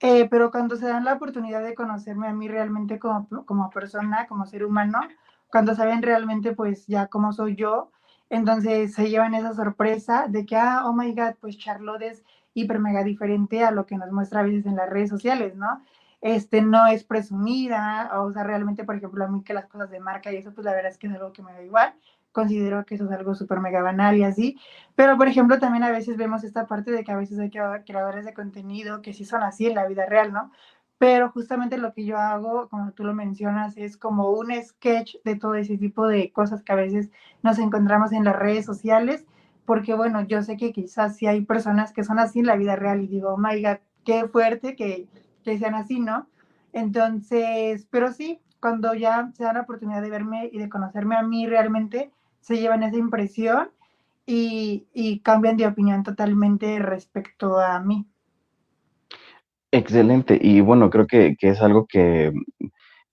Eh, 0.00 0.28
pero 0.30 0.50
cuando 0.50 0.76
se 0.76 0.86
dan 0.86 1.04
la 1.04 1.14
oportunidad 1.14 1.62
de 1.62 1.74
conocerme 1.74 2.28
a 2.28 2.32
mí 2.32 2.48
realmente 2.48 2.98
como, 2.98 3.26
como 3.46 3.70
persona, 3.70 4.26
como 4.26 4.46
ser 4.46 4.64
humano, 4.64 5.00
cuando 5.50 5.74
saben 5.74 6.02
realmente 6.02 6.52
pues 6.54 6.86
ya 6.86 7.06
cómo 7.08 7.32
soy 7.32 7.56
yo, 7.56 7.90
entonces 8.30 8.94
se 8.94 9.08
llevan 9.08 9.34
esa 9.34 9.54
sorpresa 9.54 10.26
de 10.28 10.44
que, 10.46 10.56
ah, 10.56 10.82
oh 10.86 10.92
my 10.92 11.12
God, 11.14 11.36
pues 11.40 11.58
Charlotte 11.58 12.02
es 12.02 12.24
hiper 12.54 12.78
mega 12.80 13.04
diferente 13.04 13.64
a 13.64 13.70
lo 13.70 13.86
que 13.86 13.96
nos 13.96 14.10
muestra 14.12 14.40
a 14.40 14.42
veces 14.44 14.66
en 14.66 14.76
las 14.76 14.90
redes 14.90 15.10
sociales, 15.10 15.54
¿no? 15.56 15.82
Este, 16.20 16.62
no 16.62 16.86
es 16.86 17.04
presumida, 17.04 18.10
o 18.20 18.32
sea, 18.32 18.42
realmente, 18.42 18.84
por 18.84 18.96
ejemplo, 18.96 19.24
a 19.24 19.28
mí 19.28 19.42
que 19.44 19.54
las 19.54 19.66
cosas 19.66 19.90
de 19.90 20.00
marca 20.00 20.32
y 20.32 20.36
eso, 20.36 20.52
pues 20.54 20.64
la 20.64 20.72
verdad 20.72 20.90
es 20.90 20.98
que 20.98 21.06
es 21.06 21.12
algo 21.14 21.32
que 21.32 21.42
me 21.42 21.52
da 21.52 21.62
igual. 21.62 21.94
considero 22.32 22.84
que 22.84 22.96
eso 22.96 23.04
es 23.06 23.12
algo 23.12 23.34
súper 23.34 23.60
mega 23.60 23.82
banal 23.82 24.16
y 24.16 24.24
así. 24.24 24.58
Pero, 24.94 25.16
por 25.16 25.28
ejemplo, 25.28 25.58
también 25.58 25.84
a 25.84 25.90
veces 25.90 26.16
vemos 26.16 26.44
esta 26.44 26.66
parte 26.66 26.90
de 26.90 27.02
que 27.04 27.12
a 27.12 27.16
veces 27.16 27.38
hay 27.38 27.50
creadores 27.50 28.24
de 28.24 28.34
contenido 28.34 29.00
que 29.02 29.14
sí 29.14 29.24
son 29.24 29.42
así 29.42 29.66
en 29.66 29.74
la 29.74 29.86
vida 29.86 30.06
real, 30.06 30.32
¿no? 30.32 30.50
Pero 30.98 31.30
justamente 31.30 31.78
lo 31.78 31.92
que 31.92 32.04
yo 32.04 32.16
hago, 32.18 32.68
como 32.68 32.92
tú 32.92 33.04
lo 33.04 33.14
mencionas, 33.14 33.76
es 33.76 33.96
como 33.96 34.30
un 34.30 34.52
sketch 34.62 35.16
de 35.24 35.36
todo 35.36 35.54
ese 35.54 35.76
tipo 35.76 36.06
de 36.06 36.32
cosas 36.32 36.62
que 36.62 36.72
a 36.72 36.76
veces 36.76 37.10
nos 37.42 37.58
encontramos 37.58 38.12
en 38.12 38.24
las 38.24 38.36
redes 38.36 38.64
sociales, 38.64 39.26
porque 39.66 39.94
bueno, 39.94 40.22
yo 40.22 40.42
sé 40.42 40.56
que 40.56 40.72
quizás 40.72 41.16
sí 41.16 41.26
hay 41.26 41.42
personas 41.44 41.92
que 41.92 42.04
son 42.04 42.18
así 42.18 42.38
en 42.40 42.46
la 42.46 42.56
vida 42.56 42.76
real 42.76 43.02
y 43.02 43.08
digo, 43.08 43.34
oh 43.34 43.38
my 43.38 43.62
God, 43.62 43.78
qué 44.04 44.26
fuerte 44.28 44.74
que, 44.76 45.06
que 45.44 45.58
sean 45.58 45.74
así, 45.74 46.00
¿no? 46.00 46.26
Entonces, 46.72 47.86
pero 47.90 48.12
sí, 48.12 48.40
cuando 48.60 48.94
ya 48.94 49.30
se 49.34 49.44
dan 49.44 49.54
la 49.56 49.62
oportunidad 49.62 50.02
de 50.02 50.10
verme 50.10 50.48
y 50.52 50.58
de 50.58 50.68
conocerme 50.68 51.16
a 51.16 51.22
mí 51.22 51.46
realmente, 51.46 52.10
se 52.40 52.56
llevan 52.58 52.82
esa 52.82 52.96
impresión 52.96 53.70
y, 54.26 55.20
cambian 55.24 55.56
de 55.56 55.66
opinión 55.66 56.02
totalmente 56.02 56.78
respecto 56.78 57.58
a 57.60 57.80
mí. 57.80 58.06
Excelente. 59.72 60.38
Y 60.40 60.60
bueno, 60.60 60.90
creo 60.90 61.06
que, 61.06 61.36
es 61.40 61.60
algo 61.60 61.86
que, 61.86 62.32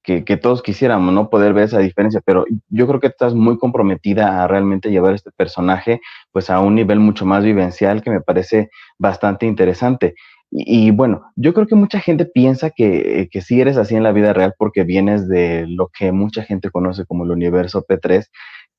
que, 0.04 0.38
todos 0.38 0.62
quisiéramos, 0.62 1.14
¿no? 1.14 1.30
Poder 1.30 1.54
ver 1.54 1.66
esa 1.66 1.80
diferencia, 1.80 2.22
pero 2.26 2.46
yo 2.70 2.88
creo 2.88 3.00
que 3.00 3.08
estás 3.08 3.34
muy 3.34 3.58
comprometida 3.58 4.44
a 4.44 4.48
realmente 4.48 4.92
llevar 4.92 5.14
este 5.14 5.32
personaje 5.32 6.02
pues 6.32 6.50
a 6.50 6.60
un 6.60 6.76
nivel 6.76 7.00
mucho 7.00 7.26
más 7.26 7.44
vivencial 7.44 8.02
que 8.02 8.12
me 8.12 8.22
parece 8.22 8.70
bastante 8.98 9.46
interesante. 9.46 10.16
Y, 10.52 10.92
bueno, 10.92 11.24
yo 11.36 11.54
creo 11.56 11.66
que 11.66 11.74
mucha 11.76 12.00
gente 12.00 12.26
piensa 12.26 12.70
que, 12.70 13.28
que 13.32 13.42
sí 13.42 13.60
eres 13.60 13.76
así 13.76 13.96
en 13.96 14.04
la 14.04 14.12
vida 14.12 14.34
real 14.34 14.54
porque 14.58 14.84
vienes 14.84 15.28
de 15.28 15.66
lo 15.68 15.88
que 15.88 16.12
mucha 16.12 16.44
gente 16.44 16.70
conoce 16.70 17.06
como 17.06 17.24
el 17.24 17.32
universo 17.32 17.84
P3, 17.88 18.28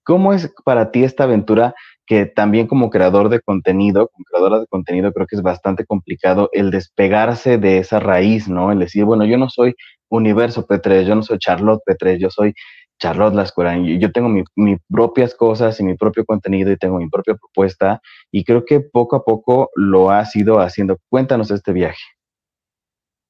¿Cómo 0.04 0.34
es 0.34 0.52
para 0.64 0.90
ti 0.90 1.02
esta 1.02 1.24
aventura 1.24 1.74
que 2.06 2.26
también 2.26 2.66
como 2.66 2.90
creador 2.90 3.28
de 3.28 3.40
contenido, 3.40 4.08
como 4.08 4.24
creadora 4.24 4.60
de 4.60 4.66
contenido, 4.66 5.12
creo 5.12 5.26
que 5.26 5.36
es 5.36 5.42
bastante 5.42 5.86
complicado 5.86 6.50
el 6.52 6.70
despegarse 6.70 7.58
de 7.58 7.78
esa 7.78 8.00
raíz, 8.00 8.48
¿no? 8.48 8.72
El 8.72 8.78
decir, 8.80 9.04
bueno, 9.04 9.24
yo 9.24 9.38
no 9.38 9.48
soy 9.48 9.74
Universo 10.08 10.66
P3, 10.66 11.04
yo 11.04 11.14
no 11.14 11.22
soy 11.22 11.38
Charlotte 11.38 11.82
P3, 11.86 12.18
yo 12.18 12.30
soy 12.30 12.54
Charlotte 12.98 13.34
Lascurain, 13.34 13.98
yo 13.98 14.12
tengo 14.12 14.28
mis 14.28 14.44
mi 14.54 14.76
propias 14.88 15.34
cosas 15.34 15.78
y 15.80 15.84
mi 15.84 15.94
propio 15.94 16.24
contenido 16.24 16.70
y 16.70 16.76
tengo 16.76 16.98
mi 16.98 17.08
propia 17.08 17.34
propuesta 17.34 18.00
y 18.30 18.44
creo 18.44 18.64
que 18.64 18.80
poco 18.80 19.16
a 19.16 19.24
poco 19.24 19.70
lo 19.74 20.10
has 20.10 20.34
ido 20.36 20.60
haciendo. 20.60 20.98
Cuéntanos 21.08 21.50
este 21.50 21.72
viaje. 21.72 22.02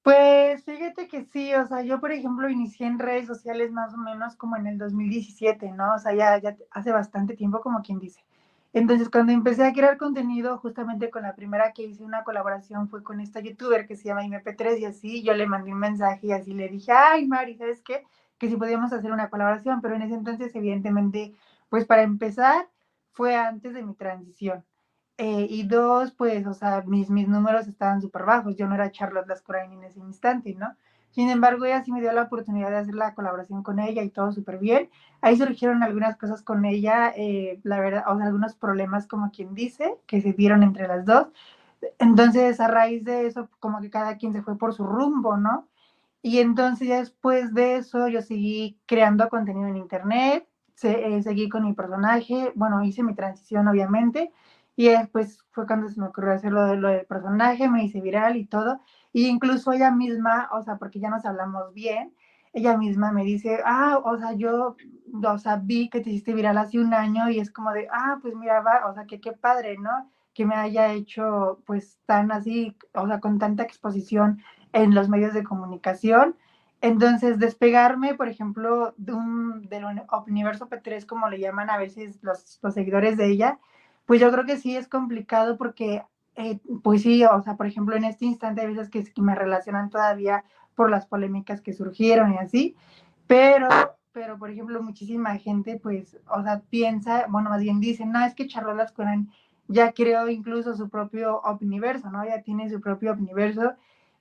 Pues 0.03 0.63
fíjate 0.65 1.09
que 1.09 1.25
sí, 1.25 1.55
o 1.55 1.67
sea, 1.67 1.83
yo 1.83 1.99
por 1.99 2.13
ejemplo 2.13 2.51
inicié 2.51 2.87
en 2.87 2.99
redes 2.99 3.27
sociales 3.27 3.73
más 3.73 3.95
o 3.95 3.97
menos 3.97 4.37
como 4.37 4.57
en 4.57 4.67
el 4.67 4.77
2017, 4.77 5.73
¿no? 5.73 5.95
O 5.95 5.99
sea, 5.99 6.15
ya, 6.15 6.39
ya 6.39 6.57
hace 6.71 6.93
bastante 6.93 7.35
tiempo 7.35 7.61
como 7.61 7.81
quien 7.81 7.99
dice. 7.99 8.21
Entonces, 8.75 9.09
cuando 9.09 9.33
empecé 9.33 9.65
a 9.65 9.73
crear 9.73 9.97
contenido, 9.97 10.59
justamente 10.59 11.09
con 11.11 11.23
la 11.23 11.37
primera 11.37 11.73
que 11.73 11.85
hice 11.85 12.03
una 12.05 12.25
colaboración 12.25 12.89
fue 12.89 13.05
con 13.05 13.21
esta 13.21 13.41
youtuber 13.41 13.87
que 13.87 13.97
se 13.97 14.05
llama 14.05 14.25
MP3 14.25 14.81
y 14.81 14.85
así, 14.85 15.23
yo 15.23 15.33
le 15.35 15.47
mandé 15.47 15.73
un 15.73 15.79
mensaje 15.79 16.27
y 16.27 16.33
así 16.33 16.55
le 16.55 16.69
dije, 16.69 16.91
ay, 16.93 17.27
Mari, 17.27 17.57
¿sabes 17.57 17.81
qué? 17.83 18.03
Que 18.37 18.49
si 18.49 18.57
podíamos 18.57 18.93
hacer 18.93 19.13
una 19.13 19.31
colaboración, 19.31 19.81
pero 19.81 19.95
en 19.95 20.03
ese 20.03 20.15
entonces, 20.15 20.55
evidentemente, 20.57 21.35
pues 21.69 21.87
para 21.87 22.03
empezar, 22.03 22.69
fue 23.13 23.37
antes 23.37 23.75
de 23.75 23.83
mi 23.85 23.95
transición. 23.95 24.65
Eh, 25.19 25.47
y 25.49 25.67
dos, 25.69 26.13
pues, 26.13 26.47
o 26.47 26.55
sea, 26.55 26.83
mis, 26.87 27.11
mis 27.11 27.29
números 27.29 27.69
estaban 27.69 28.01
súper 28.03 28.25
bajos. 28.25 28.57
Yo 28.57 28.67
no 28.69 28.75
era 28.75 28.91
Charlotte 28.91 29.29
Lascurain 29.29 29.73
en 29.73 29.85
ese 29.85 30.01
instante, 30.01 30.55
¿no? 30.55 30.77
Sin 31.15 31.31
embargo, 31.31 31.65
ella 31.65 31.83
sí 31.85 31.93
me 31.93 32.01
dio 32.01 32.13
la 32.13 32.23
oportunidad 32.23 32.71
de 32.71 32.79
hacer 32.79 32.95
la 32.95 33.15
colaboración 33.15 33.63
con 33.63 33.79
ella 33.79 34.03
y 34.03 34.11
todo 34.11 34.33
súper 34.33 34.59
bien. 34.59 34.91
Ahí 35.21 35.37
surgieron 35.37 35.83
algunas 35.83 36.17
cosas 36.17 36.43
con 36.43 36.65
ella, 36.65 37.13
eh, 37.17 37.61
la 37.63 37.79
verdad, 37.81 38.05
o 38.09 38.17
sea, 38.17 38.27
algunos 38.27 38.55
problemas, 38.57 39.07
como 39.07 39.31
quien 39.31 39.55
dice, 39.55 39.97
que 40.07 40.21
se 40.21 40.33
dieron 40.33 40.63
entre 40.65 40.89
las 40.89 41.05
dos. 41.05 41.29
Entonces, 41.99 42.61
a 42.61 42.69
raíz 42.69 43.05
de 43.05 43.27
eso, 43.27 43.49
como 43.61 43.81
que 43.81 43.91
cada 43.91 44.17
quien 44.17 44.33
se 44.33 44.43
fue 44.43 44.59
por 44.59 44.75
su 44.75 44.85
rumbo, 44.87 45.37
¿no? 45.37 45.69
Y 46.23 46.41
entonces, 46.41 46.89
después 46.89 47.55
de 47.55 47.77
eso, 47.77 48.09
yo 48.09 48.23
seguí 48.23 48.79
creando 48.87 49.29
contenido 49.29 49.69
en 49.69 49.77
internet, 49.77 50.49
se, 50.75 51.17
eh, 51.17 51.23
seguí 51.23 51.49
con 51.49 51.65
mi 51.65 51.75
personaje, 51.75 52.53
bueno, 52.57 52.83
hice 52.85 53.03
mi 53.03 53.15
transición, 53.15 53.69
obviamente 53.69 54.33
y 54.77 54.89
después 54.89 55.39
fue 55.51 55.67
cuando 55.67 55.89
se 55.89 56.01
me 56.01 56.09
ocurrió 56.09 56.33
hacer 56.33 56.53
lo, 56.53 56.67
de, 56.67 56.77
lo 56.77 56.89
del 56.89 57.07
personaje, 57.07 57.69
me 57.69 57.85
hice 57.85 58.01
viral 58.01 58.37
y 58.37 58.47
todo. 58.47 58.81
Y 59.15 59.29
incluso 59.29 59.73
ella 59.73 59.93
misma, 59.93 60.51
o 60.53 60.63
sea, 60.63 60.77
porque 60.77 60.99
ya 60.99 61.09
nos 61.09 61.25
hablamos 61.25 61.73
bien, 61.73 62.13
ella 62.53 62.77
misma 62.77 63.13
me 63.13 63.23
dice, 63.25 63.61
ah, 63.65 64.01
o 64.05 64.19
sea, 64.19 64.33
yo, 64.33 64.77
o 65.25 65.39
sea, 65.39 65.57
vi 65.57 65.89
que 65.89 66.01
te 66.01 66.11
hiciste 66.11 66.35
viral 66.35 66.59
hace 66.59 66.81
un 66.81 66.93
año 66.93 67.31
y 67.31 67.39
es 67.39 67.53
como 67.53 67.73
de, 67.73 67.87
ah, 67.93 68.19
pues 68.21 68.35
mira, 68.35 68.61
va, 68.61 68.87
o 68.89 68.93
sea, 68.93 69.07
que 69.07 69.21
qué 69.21 69.33
padre, 69.33 69.79
¿no? 69.79 70.11
Que 70.35 70.45
me 70.45 70.57
haya 70.57 70.93
hecho, 70.93 71.61
pues, 71.65 71.97
tan 72.07 72.33
así, 72.33 72.77
o 72.93 73.07
sea, 73.07 73.21
con 73.21 73.39
tanta 73.39 73.63
exposición 73.63 74.43
en 74.73 74.97
los 74.97 75.09
medios 75.09 75.33
de 75.33 75.45
comunicación. 75.45 76.37
Entonces, 76.81 77.39
despegarme, 77.39 78.15
por 78.17 78.29
ejemplo, 78.29 78.95
de 78.97 79.13
un, 79.13 79.69
del 79.69 79.85
universo 80.27 80.69
P3, 80.69 81.07
como 81.07 81.29
le 81.29 81.39
llaman 81.39 81.71
a 81.71 81.79
veces 81.79 82.19
los, 82.23 82.59
los 82.63 82.75
seguidores 82.75 83.17
de 83.17 83.29
ella, 83.31 83.61
pues 84.07 84.21
yo 84.21 84.33
creo 84.33 84.45
que 84.45 84.59
sí 84.59 84.77
es 84.77 84.89
complicado 84.89 85.57
porque, 85.57 86.05
eh, 86.37 86.59
pues 86.83 87.03
sí, 87.03 87.25
o 87.25 87.43
sea, 87.43 87.57
por 87.57 87.67
ejemplo, 87.67 87.97
en 87.97 88.05
este 88.05 88.25
instante 88.25 88.63
hay 88.63 88.75
veces 88.75 88.91
que, 88.91 89.05
me 89.23 89.35
relacionan 89.35 89.91
todavía 89.91 90.45
por 90.75 90.91
las 90.91 91.07
polémicas 91.07 91.61
que 91.61 91.73
surgieron 91.73 92.35
y 92.35 92.39
así, 92.39 92.77
pero, 93.27 93.69
pero 94.13 94.39
por 94.39 94.51
ejemplo, 94.51 94.83
muchísima 94.83 95.37
gente, 95.39 95.79
pues, 95.81 96.19
o 96.29 96.43
sea, 96.43 96.61
piensa, 96.71 97.27
bueno, 97.29 97.51
más 97.51 97.63
bien 97.63 97.81
dice, 97.81 98.05
no, 98.05 98.25
es 98.25 98.35
que 98.35 98.49
Charlotte 98.49 98.77
Lascuran 98.77 99.31
ya 99.69 99.93
creó 99.93 100.29
incluso 100.29 100.75
su 100.77 100.89
propio 100.89 101.41
universo, 101.61 102.11
¿no? 102.11 102.25
Ya 102.25 102.43
tiene 102.43 102.69
su 102.69 102.81
propio 102.81 103.13
universo, 103.13 103.75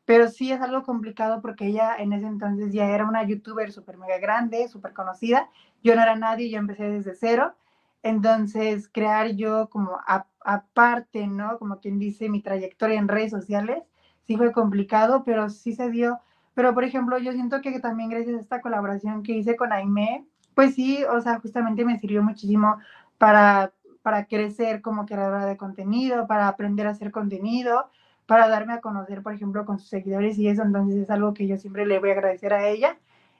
pero 0.05 0.29
sí 0.29 0.51
es 0.51 0.62
algo 0.62 0.84
complicado 0.84 1.41
porque 1.41 1.67
ella 1.67 1.96
en 1.98 2.13
ese 2.13 2.27
entonces 2.27 2.72
ya 2.74 2.89
era 2.89 3.05
una 3.05 3.24
youtuber 3.24 3.72
súper 3.72 3.98
mega 3.98 4.20
grande, 4.20 4.67
súper 4.67 4.93
conocida, 4.93 5.50
yo 5.84 5.96
no 5.96 6.03
era 6.03 6.15
nadie, 6.15 6.50
yo 6.50 6.60
empecé 6.60 6.89
desde 6.89 7.15
cero, 7.15 7.55
entonces, 8.03 8.89
crear 8.89 9.31
yo 9.31 9.69
como 9.69 9.98
aparte, 10.41 11.27
¿no? 11.27 11.57
Como 11.57 11.79
quien 11.79 12.00
dice, 12.00 12.29
mi 12.29 12.41
trayectoria 12.41 13.00
en 13.00 13.07
redes 13.07 13.31
sociales, 13.31 13.83
sí 14.24 14.38
fue 14.38 14.51
complicado, 14.51 15.24
pero 15.24 15.50
sí 15.50 15.74
se 15.74 15.89
dio. 15.89 16.19
Pero, 16.53 16.74
por 16.74 16.83
ejemplo, 16.83 17.17
yo 17.17 17.31
siento 17.31 17.62
que 17.62 17.79
también 17.79 18.10
gracias 18.10 18.36
a 18.38 18.41
esta 18.41 18.62
colaboración 18.62 19.24
que 19.24 19.33
hice 19.33 19.55
con 19.55 19.72
Aime, 19.72 20.25
pues 20.53 20.75
sí, 20.75 21.03
o 21.05 21.22
sea, 21.22 21.39
justamente 21.39 21.86
me 21.86 21.98
sirvió 22.00 22.22
muchísimo 22.24 22.77
para, 23.17 23.74
para 24.01 24.25
crecer 24.25 24.81
como 24.81 25.05
creadora 25.05 25.45
de 25.45 25.57
contenido, 25.57 26.27
para 26.27 26.48
aprender 26.50 26.88
a 26.88 26.91
hacer 26.91 27.12
contenido, 27.12 27.89
para 28.25 28.50
darme 28.50 28.74
a 28.74 28.81
conocer, 28.81 29.24
por 29.24 29.33
ejemplo, 29.33 29.65
con 29.65 29.79
sus 29.79 29.89
seguidores 29.89 30.38
y 30.38 30.48
eso, 30.48 30.62
entonces 30.63 30.98
es 30.98 31.10
algo 31.10 31.33
que 31.33 31.48
yo 31.48 31.57
siempre 31.57 31.86
le 31.86 32.00
voy 32.00 32.10
a 32.12 32.13
agradecer 32.13 32.53
a 32.53 32.67
ella. 32.67 32.98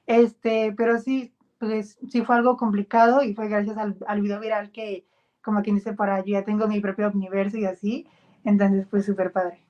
Este, 0.08 0.74
pero 0.76 1.00
sí, 1.00 1.33
pues 1.66 1.98
sí 2.10 2.22
fue 2.24 2.36
algo 2.36 2.58
complicado 2.58 3.24
y 3.24 3.34
fue 3.34 3.48
gracias 3.48 3.78
al, 3.78 3.96
al 4.08 4.22
video 4.22 4.40
viral 4.40 4.72
que, 4.72 5.06
como 5.42 5.62
quien 5.62 5.78
dice, 5.78 5.94
para 5.94 6.20
yo 6.20 6.34
ya 6.34 6.44
tengo 6.44 6.68
mi 6.68 6.80
propio 6.80 7.12
universo 7.14 7.58
y 7.58 7.66
así, 7.66 8.08
entonces 8.44 8.88
fue 8.90 9.02
súper 9.02 9.32
padre. 9.32 9.64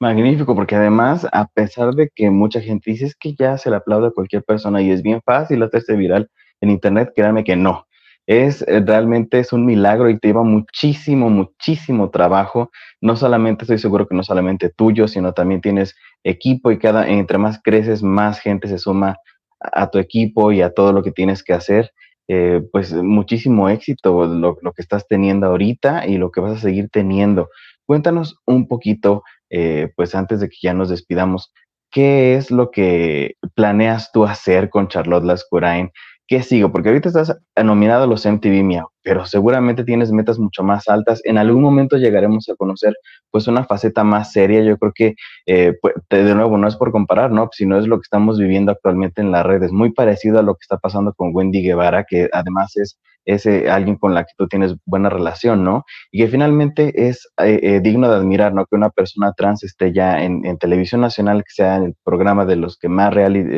Magnífico, 0.00 0.54
porque 0.54 0.76
además, 0.76 1.26
a 1.32 1.46
pesar 1.46 1.94
de 1.94 2.10
que 2.14 2.30
mucha 2.30 2.60
gente 2.60 2.90
dice 2.90 3.06
es 3.06 3.16
que 3.16 3.34
ya 3.34 3.58
se 3.58 3.70
le 3.70 3.76
aplaude 3.76 4.08
a 4.08 4.12
cualquier 4.12 4.42
persona 4.44 4.80
y 4.80 4.90
es 4.90 5.02
bien 5.02 5.20
fácil 5.24 5.62
hacerse 5.62 5.96
viral 5.96 6.30
en 6.60 6.70
internet, 6.70 7.12
créanme 7.14 7.44
que 7.44 7.56
no. 7.56 7.86
Es 8.26 8.62
eh, 8.68 8.80
realmente 8.84 9.38
es 9.38 9.52
un 9.52 9.64
milagro 9.64 10.10
y 10.10 10.18
te 10.18 10.28
lleva 10.28 10.42
muchísimo, 10.42 11.30
muchísimo 11.30 12.10
trabajo. 12.10 12.70
No 13.00 13.16
solamente 13.16 13.64
estoy 13.64 13.78
seguro 13.78 14.06
que 14.06 14.14
no 14.14 14.22
solamente 14.22 14.68
tuyo, 14.68 15.08
sino 15.08 15.32
también 15.32 15.60
tienes 15.62 15.96
equipo 16.24 16.70
y 16.70 16.78
cada 16.78 17.08
entre 17.08 17.38
más 17.38 17.60
creces, 17.62 18.02
más 18.02 18.38
gente 18.40 18.68
se 18.68 18.78
suma 18.78 19.16
a 19.60 19.90
tu 19.90 19.98
equipo 19.98 20.52
y 20.52 20.62
a 20.62 20.72
todo 20.72 20.92
lo 20.92 21.02
que 21.02 21.12
tienes 21.12 21.42
que 21.42 21.52
hacer. 21.52 21.92
Eh, 22.30 22.62
pues 22.72 22.92
muchísimo 22.92 23.70
éxito 23.70 24.26
lo, 24.26 24.58
lo, 24.60 24.72
que 24.72 24.82
estás 24.82 25.06
teniendo 25.08 25.46
ahorita 25.46 26.06
y 26.06 26.18
lo 26.18 26.30
que 26.30 26.40
vas 26.40 26.58
a 26.58 26.60
seguir 26.60 26.90
teniendo. 26.90 27.48
Cuéntanos 27.86 28.38
un 28.44 28.68
poquito, 28.68 29.22
eh, 29.48 29.90
pues 29.96 30.14
antes 30.14 30.40
de 30.40 30.50
que 30.50 30.58
ya 30.60 30.74
nos 30.74 30.90
despidamos, 30.90 31.52
¿qué 31.90 32.36
es 32.36 32.50
lo 32.50 32.70
que 32.70 33.36
planeas 33.54 34.12
tú 34.12 34.24
hacer 34.24 34.68
con 34.68 34.88
Charlotte 34.88 35.24
Lascurain? 35.24 35.90
¿Qué 36.28 36.42
sigo? 36.42 36.70
Porque 36.70 36.90
ahorita 36.90 37.08
estás 37.08 37.36
nominado 37.64 38.04
a 38.04 38.06
los 38.06 38.24
MTV 38.24 38.62
Miau, 38.62 38.88
pero 39.02 39.24
seguramente 39.26 39.82
tienes 39.82 40.12
metas 40.12 40.38
mucho 40.38 40.62
más 40.62 40.86
altas. 40.88 41.22
En 41.24 41.38
algún 41.38 41.62
momento 41.62 41.96
llegaremos 41.96 42.48
a 42.50 42.54
conocer 42.54 42.94
pues 43.30 43.48
una 43.48 43.64
faceta 43.64 44.04
más 44.04 44.30
seria. 44.32 44.62
Yo 44.62 44.76
creo 44.76 44.92
que, 44.94 45.14
eh, 45.46 45.74
pues, 45.80 45.94
de 46.10 46.34
nuevo, 46.34 46.58
no 46.58 46.68
es 46.68 46.76
por 46.76 46.92
comparar, 46.92 47.32
¿no? 47.32 47.48
Sino 47.52 47.78
es 47.78 47.86
lo 47.88 47.96
que 47.96 48.04
estamos 48.04 48.38
viviendo 48.38 48.70
actualmente 48.70 49.22
en 49.22 49.32
las 49.32 49.44
redes. 49.44 49.72
Muy 49.72 49.92
parecido 49.92 50.38
a 50.38 50.42
lo 50.42 50.54
que 50.54 50.62
está 50.62 50.76
pasando 50.76 51.14
con 51.14 51.34
Wendy 51.34 51.62
Guevara, 51.62 52.04
que 52.04 52.28
además 52.32 52.76
es 52.76 52.98
ese 53.24 53.70
alguien 53.70 53.96
con 53.96 54.14
la 54.14 54.24
que 54.24 54.32
tú 54.36 54.48
tienes 54.48 54.74
buena 54.86 55.10
relación, 55.10 55.64
¿no? 55.64 55.84
Y 56.10 56.20
que 56.20 56.28
finalmente 56.28 57.08
es 57.08 57.28
eh, 57.38 57.60
eh, 57.62 57.80
digno 57.80 58.08
de 58.10 58.16
admirar, 58.16 58.54
¿no? 58.54 58.66
Que 58.66 58.76
una 58.76 58.90
persona 58.90 59.32
trans 59.36 59.64
esté 59.64 59.92
ya 59.92 60.22
en, 60.22 60.44
en 60.46 60.58
televisión 60.58 61.00
nacional, 61.00 61.38
que 61.38 61.50
sea 61.54 61.76
en 61.76 61.84
el 61.84 61.94
programa 62.04 62.44
de 62.46 62.56
los 62.56 62.78
que 62.78 62.88
más, 62.88 63.14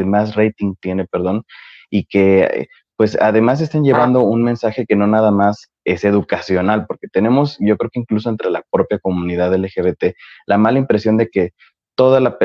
más 0.07 0.35
rating 0.35 0.75
tiene, 0.81 1.07
perdón, 1.07 1.45
y 1.91 2.05
que 2.05 2.69
pues 2.97 3.17
además 3.21 3.63
estén 3.63 3.83
llevando 3.83 4.21
un 4.21 4.43
mensaje 4.43 4.85
que 4.87 4.95
no 4.95 5.07
nada 5.07 5.31
más 5.31 5.71
es 5.87 6.05
educacional, 6.05 6.85
porque 6.87 7.09
tenemos, 7.09 7.57
yo 7.59 7.79
creo 7.79 7.91
que 7.91 8.01
incluso 8.01 8.29
entre 8.29 8.51
la 8.51 8.63
propia 8.71 8.99
comunidad 8.99 9.55
LGBT, 9.55 10.15
la 10.47 10.59
mala 10.59 10.79
impresión 10.79 11.17
de 11.17 11.29
que 11.29 11.51
toda 11.97 12.21
la 12.21 12.37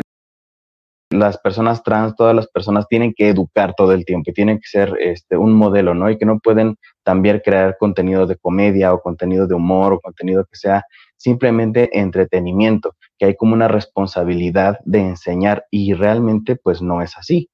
las 1.11 1.37
personas 1.37 1.83
trans, 1.83 2.15
todas 2.15 2.35
las 2.35 2.47
personas 2.47 2.87
tienen 2.87 3.13
que 3.13 3.29
educar 3.29 3.73
todo 3.75 3.91
el 3.91 4.05
tiempo 4.05 4.31
y 4.31 4.33
tienen 4.33 4.57
que 4.57 4.67
ser 4.67 4.95
este, 4.99 5.37
un 5.37 5.53
modelo, 5.53 5.93
¿no? 5.93 6.09
Y 6.09 6.17
que 6.17 6.25
no 6.25 6.39
pueden 6.39 6.77
también 7.03 7.41
crear 7.43 7.77
contenido 7.77 8.25
de 8.25 8.37
comedia 8.37 8.93
o 8.93 9.01
contenido 9.01 9.47
de 9.47 9.55
humor 9.55 9.93
o 9.93 9.99
contenido 9.99 10.45
que 10.45 10.57
sea 10.57 10.83
simplemente 11.17 11.99
entretenimiento, 11.99 12.95
que 13.17 13.25
hay 13.25 13.35
como 13.35 13.53
una 13.53 13.67
responsabilidad 13.67 14.79
de 14.83 14.99
enseñar 14.99 15.65
y 15.69 15.93
realmente 15.93 16.55
pues 16.55 16.81
no 16.81 17.01
es 17.01 17.17
así. 17.17 17.49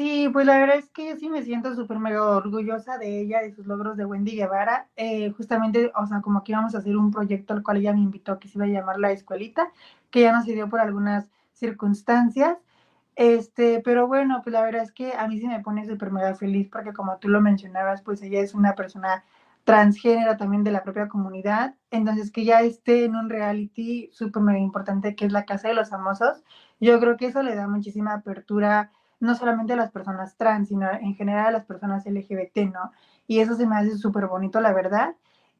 Sí, 0.00 0.30
pues 0.32 0.46
la 0.46 0.58
verdad 0.58 0.76
es 0.78 0.88
que 0.90 1.10
yo 1.10 1.16
sí 1.16 1.28
me 1.28 1.42
siento 1.42 1.74
súper 1.74 1.98
mega 1.98 2.24
orgullosa 2.24 2.96
de 2.96 3.20
ella, 3.20 3.42
de 3.42 3.52
sus 3.54 3.66
logros 3.66 3.98
de 3.98 4.06
Wendy 4.06 4.34
Guevara. 4.34 4.88
Eh, 4.96 5.30
justamente, 5.32 5.92
o 5.94 6.06
sea, 6.06 6.22
como 6.22 6.42
que 6.42 6.52
íbamos 6.52 6.74
a 6.74 6.78
hacer 6.78 6.96
un 6.96 7.10
proyecto 7.10 7.52
al 7.52 7.62
cual 7.62 7.76
ella 7.78 7.92
me 7.92 8.00
invitó, 8.00 8.38
que 8.38 8.48
se 8.48 8.56
iba 8.56 8.64
a 8.64 8.68
llamar 8.68 8.98
La 8.98 9.12
Escuelita, 9.12 9.70
que 10.10 10.22
ya 10.22 10.32
no 10.32 10.42
se 10.42 10.52
dio 10.54 10.70
por 10.70 10.80
algunas 10.80 11.28
circunstancias. 11.52 12.56
Este, 13.14 13.80
pero 13.84 14.06
bueno, 14.06 14.40
pues 14.42 14.54
la 14.54 14.62
verdad 14.62 14.82
es 14.84 14.92
que 14.92 15.12
a 15.14 15.28
mí 15.28 15.38
sí 15.38 15.46
me 15.46 15.60
pone 15.60 15.86
súper 15.86 16.10
mega 16.12 16.34
feliz 16.34 16.68
porque 16.72 16.94
como 16.94 17.18
tú 17.18 17.28
lo 17.28 17.42
mencionabas, 17.42 18.00
pues 18.02 18.22
ella 18.22 18.40
es 18.40 18.54
una 18.54 18.74
persona 18.74 19.24
transgénero 19.64 20.36
también 20.38 20.64
de 20.64 20.70
la 20.72 20.82
propia 20.82 21.08
comunidad. 21.08 21.74
Entonces, 21.90 22.30
que 22.32 22.44
ya 22.46 22.62
esté 22.62 23.04
en 23.04 23.16
un 23.16 23.28
reality 23.28 24.08
súper 24.12 24.42
mega 24.42 24.58
importante 24.58 25.14
que 25.14 25.26
es 25.26 25.32
la 25.32 25.44
Casa 25.44 25.68
de 25.68 25.74
los 25.74 25.90
Famosos, 25.90 26.42
yo 26.80 26.98
creo 27.00 27.16
que 27.18 27.26
eso 27.26 27.42
le 27.42 27.54
da 27.54 27.68
muchísima 27.68 28.14
apertura 28.14 28.92
no 29.20 29.34
solamente 29.34 29.74
a 29.74 29.76
las 29.76 29.92
personas 29.92 30.36
trans, 30.36 30.68
sino 30.68 30.90
en 30.90 31.14
general 31.14 31.46
a 31.46 31.50
las 31.52 31.64
personas 31.66 32.06
LGBT, 32.06 32.66
¿no? 32.72 32.92
Y 33.26 33.40
eso 33.40 33.54
se 33.54 33.66
me 33.66 33.76
hace 33.76 33.96
súper 33.96 34.26
bonito, 34.26 34.60
la 34.60 34.72
verdad. 34.72 35.14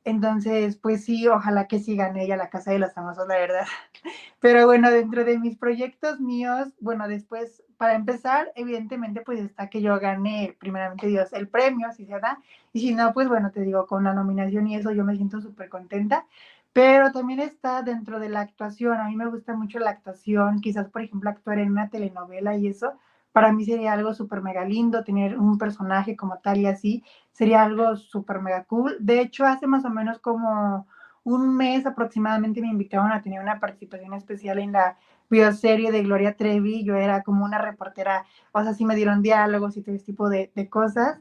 Entonces, 0.05 0.77
pues 0.77 1.05
sí, 1.05 1.29
ojalá 1.29 1.69
que 1.69 1.79
sí 1.79 1.95
gane 1.95 2.25
ella 2.25 2.37
la 2.37 2.49
Casa 2.49 2.71
de 2.73 2.79
los 2.79 2.95
Famosos, 2.95 3.29
la 3.29 3.37
verdad. 3.37 3.67
Pero 4.41 4.67
bueno, 4.67 4.91
dentro 4.91 5.25
de 5.25 5.39
mis 5.39 5.57
proyectos 5.59 6.21
míos, 6.21 6.69
bueno, 6.81 7.07
después, 7.07 7.63
para 7.77 7.95
empezar, 7.95 8.51
evidentemente, 8.55 9.21
pues 9.21 9.41
está 9.41 9.69
que 9.69 9.83
yo 9.83 9.99
gane, 10.01 10.57
primeramente 10.59 11.07
Dios, 11.07 11.33
el 11.35 11.49
premio, 11.49 11.93
si 11.93 12.07
se 12.07 12.19
da. 12.19 12.39
Y 12.73 12.81
si 12.81 12.95
no, 12.95 13.13
pues 13.13 13.29
bueno, 13.29 13.51
te 13.51 13.61
digo, 13.61 13.87
con 13.87 14.05
la 14.05 14.15
nominación 14.15 14.67
y 14.69 14.77
eso 14.77 14.91
yo 14.93 15.05
me 15.05 15.17
siento 15.17 15.41
súper 15.41 15.69
contenta. 15.69 16.27
Pero 16.73 17.13
también 17.13 17.41
está 17.41 17.83
dentro 17.83 18.21
de 18.21 18.29
la 18.31 18.41
actuación. 18.41 18.99
A 19.01 19.09
mí 19.09 19.17
me 19.17 19.27
gusta 19.27 19.55
mucho 19.55 19.79
la 19.79 19.91
actuación, 19.91 20.61
quizás, 20.61 20.89
por 20.89 21.03
ejemplo, 21.03 21.29
actuar 21.31 21.59
en 21.59 21.73
una 21.73 21.91
telenovela 21.91 22.57
y 22.57 22.69
eso 22.69 22.95
para 23.33 23.53
mí 23.53 23.65
sería 23.65 23.93
algo 23.93 24.15
súper 24.15 24.43
mega 24.43 24.65
lindo 24.65 25.05
tener 25.05 25.39
un 25.39 25.59
personaje 25.59 26.17
como 26.17 26.39
tal 26.39 26.59
y 26.59 26.67
así, 26.67 27.05
sería 27.33 27.63
algo 27.63 27.97
súper 27.97 28.41
mega 28.41 28.65
cool. 28.65 28.97
De 29.01 29.21
hecho, 29.21 29.45
hace 29.47 29.67
más 29.67 29.85
o 29.85 29.91
menos 29.91 30.19
como 30.19 30.87
un 31.23 31.57
mes 31.57 31.87
aproximadamente 31.87 32.61
me 32.61 32.69
invitaron 32.69 33.13
a 33.13 33.21
tener 33.21 33.41
una 33.41 33.61
participación 33.61 34.15
especial 34.15 34.59
en 34.59 34.73
la 34.73 34.97
bioserie 35.29 35.93
de 35.93 36.03
Gloria 36.03 36.37
Trevi, 36.37 36.83
yo 36.83 36.97
era 36.97 37.23
como 37.23 37.45
una 37.45 37.59
reportera, 37.59 38.25
o 38.53 38.63
sea, 38.63 38.75
sí 38.75 38.85
me 38.85 38.97
dieron 38.97 39.23
diálogos 39.23 39.77
y 39.77 39.83
todo 39.83 39.95
ese 39.95 40.05
tipo 40.05 40.29
de, 40.29 40.51
cosas, 40.69 41.21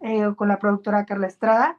eh, 0.00 0.32
con 0.36 0.48
la 0.48 0.58
productora 0.58 1.06
Carla 1.06 1.26
Estrada. 1.26 1.78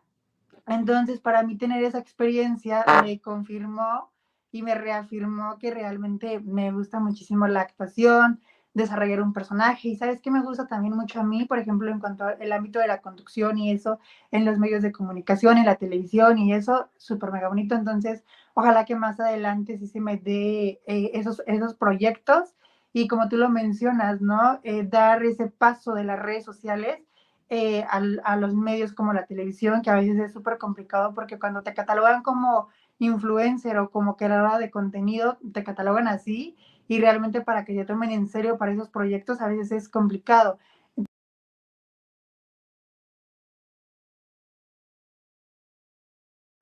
Entonces, 0.68 1.20
para 1.20 1.44
mí 1.44 1.58
tener 1.58 1.84
esa 1.84 2.00
experiencia 2.00 2.86
me 3.04 3.20
confirmó 3.20 4.12
y 4.52 4.62
me 4.62 4.76
reafirmó 4.76 5.58
que 5.58 5.72
realmente 5.72 6.40
me 6.40 6.72
gusta 6.72 7.00
muchísimo 7.00 7.48
la 7.48 7.62
actuación, 7.62 8.42
desarrollar 8.80 9.22
un 9.22 9.34
personaje. 9.34 9.90
Y 9.90 9.96
sabes 9.96 10.20
que 10.22 10.32
me 10.32 10.42
gusta 10.42 10.68
también 10.68 10.96
mucho 10.96 11.20
a 11.20 11.24
mí, 11.24 11.46
por 11.46 11.60
ejemplo, 11.60 11.92
en 11.92 12.00
cuanto 12.00 12.26
al 12.26 12.52
ámbito 12.52 12.80
de 12.80 12.88
la 12.88 13.02
conducción 13.02 13.58
y 13.58 13.72
eso, 13.72 14.00
en 14.32 14.46
los 14.46 14.58
medios 14.58 14.82
de 14.82 14.92
comunicación, 14.92 15.58
en 15.58 15.66
la 15.66 15.76
televisión 15.76 16.38
y 16.40 16.54
eso, 16.54 16.90
súper 16.98 17.32
mega 17.32 17.50
bonito. 17.50 17.76
Entonces, 17.76 18.24
ojalá 18.54 18.86
que 18.86 18.96
más 18.96 19.20
adelante 19.20 19.78
sí 19.78 19.88
se 19.88 20.02
me 20.02 20.18
dé 20.18 20.82
eh, 20.88 21.12
esos, 21.14 21.44
esos 21.46 21.76
proyectos. 21.76 22.56
Y 22.92 23.08
como 23.08 23.30
tú 23.30 23.38
lo 23.38 23.50
mencionas, 23.50 24.20
¿no? 24.22 24.60
Eh, 24.64 24.84
dar 24.84 25.24
ese 25.24 25.48
paso 25.48 25.94
de 25.94 26.04
las 26.04 26.20
redes 26.20 26.44
sociales 26.44 27.00
eh, 27.50 27.84
a, 27.84 28.02
a, 28.24 28.36
los 28.36 28.56
medios 28.56 28.94
como 28.94 29.14
la 29.14 29.26
televisión, 29.26 29.82
que 29.82 29.90
a 29.92 29.96
veces 29.96 30.18
es 30.20 30.34
súper 30.34 30.58
complicado 30.58 31.14
porque 31.14 31.40
cuando 31.40 31.62
te 31.64 31.74
catalogan 31.74 32.24
como 32.24 32.70
influencer 33.00 33.78
o 33.78 33.90
como 33.92 34.18
creadora 34.18 34.60
de 34.60 34.70
contenido, 34.70 35.38
te 35.54 35.64
catalogan 35.64 36.08
así 36.08 36.56
y 36.90 37.00
realmente 37.00 37.42
para 37.42 37.64
que 37.64 37.74
te 37.76 37.86
tomen 37.86 38.12
en 38.12 38.28
serio 38.28 38.58
para 38.58 38.74
esos 38.74 38.90
proyectos 38.90 39.40
a 39.40 39.48
veces 39.48 39.72
es 39.72 39.88
complicado. 39.90 40.60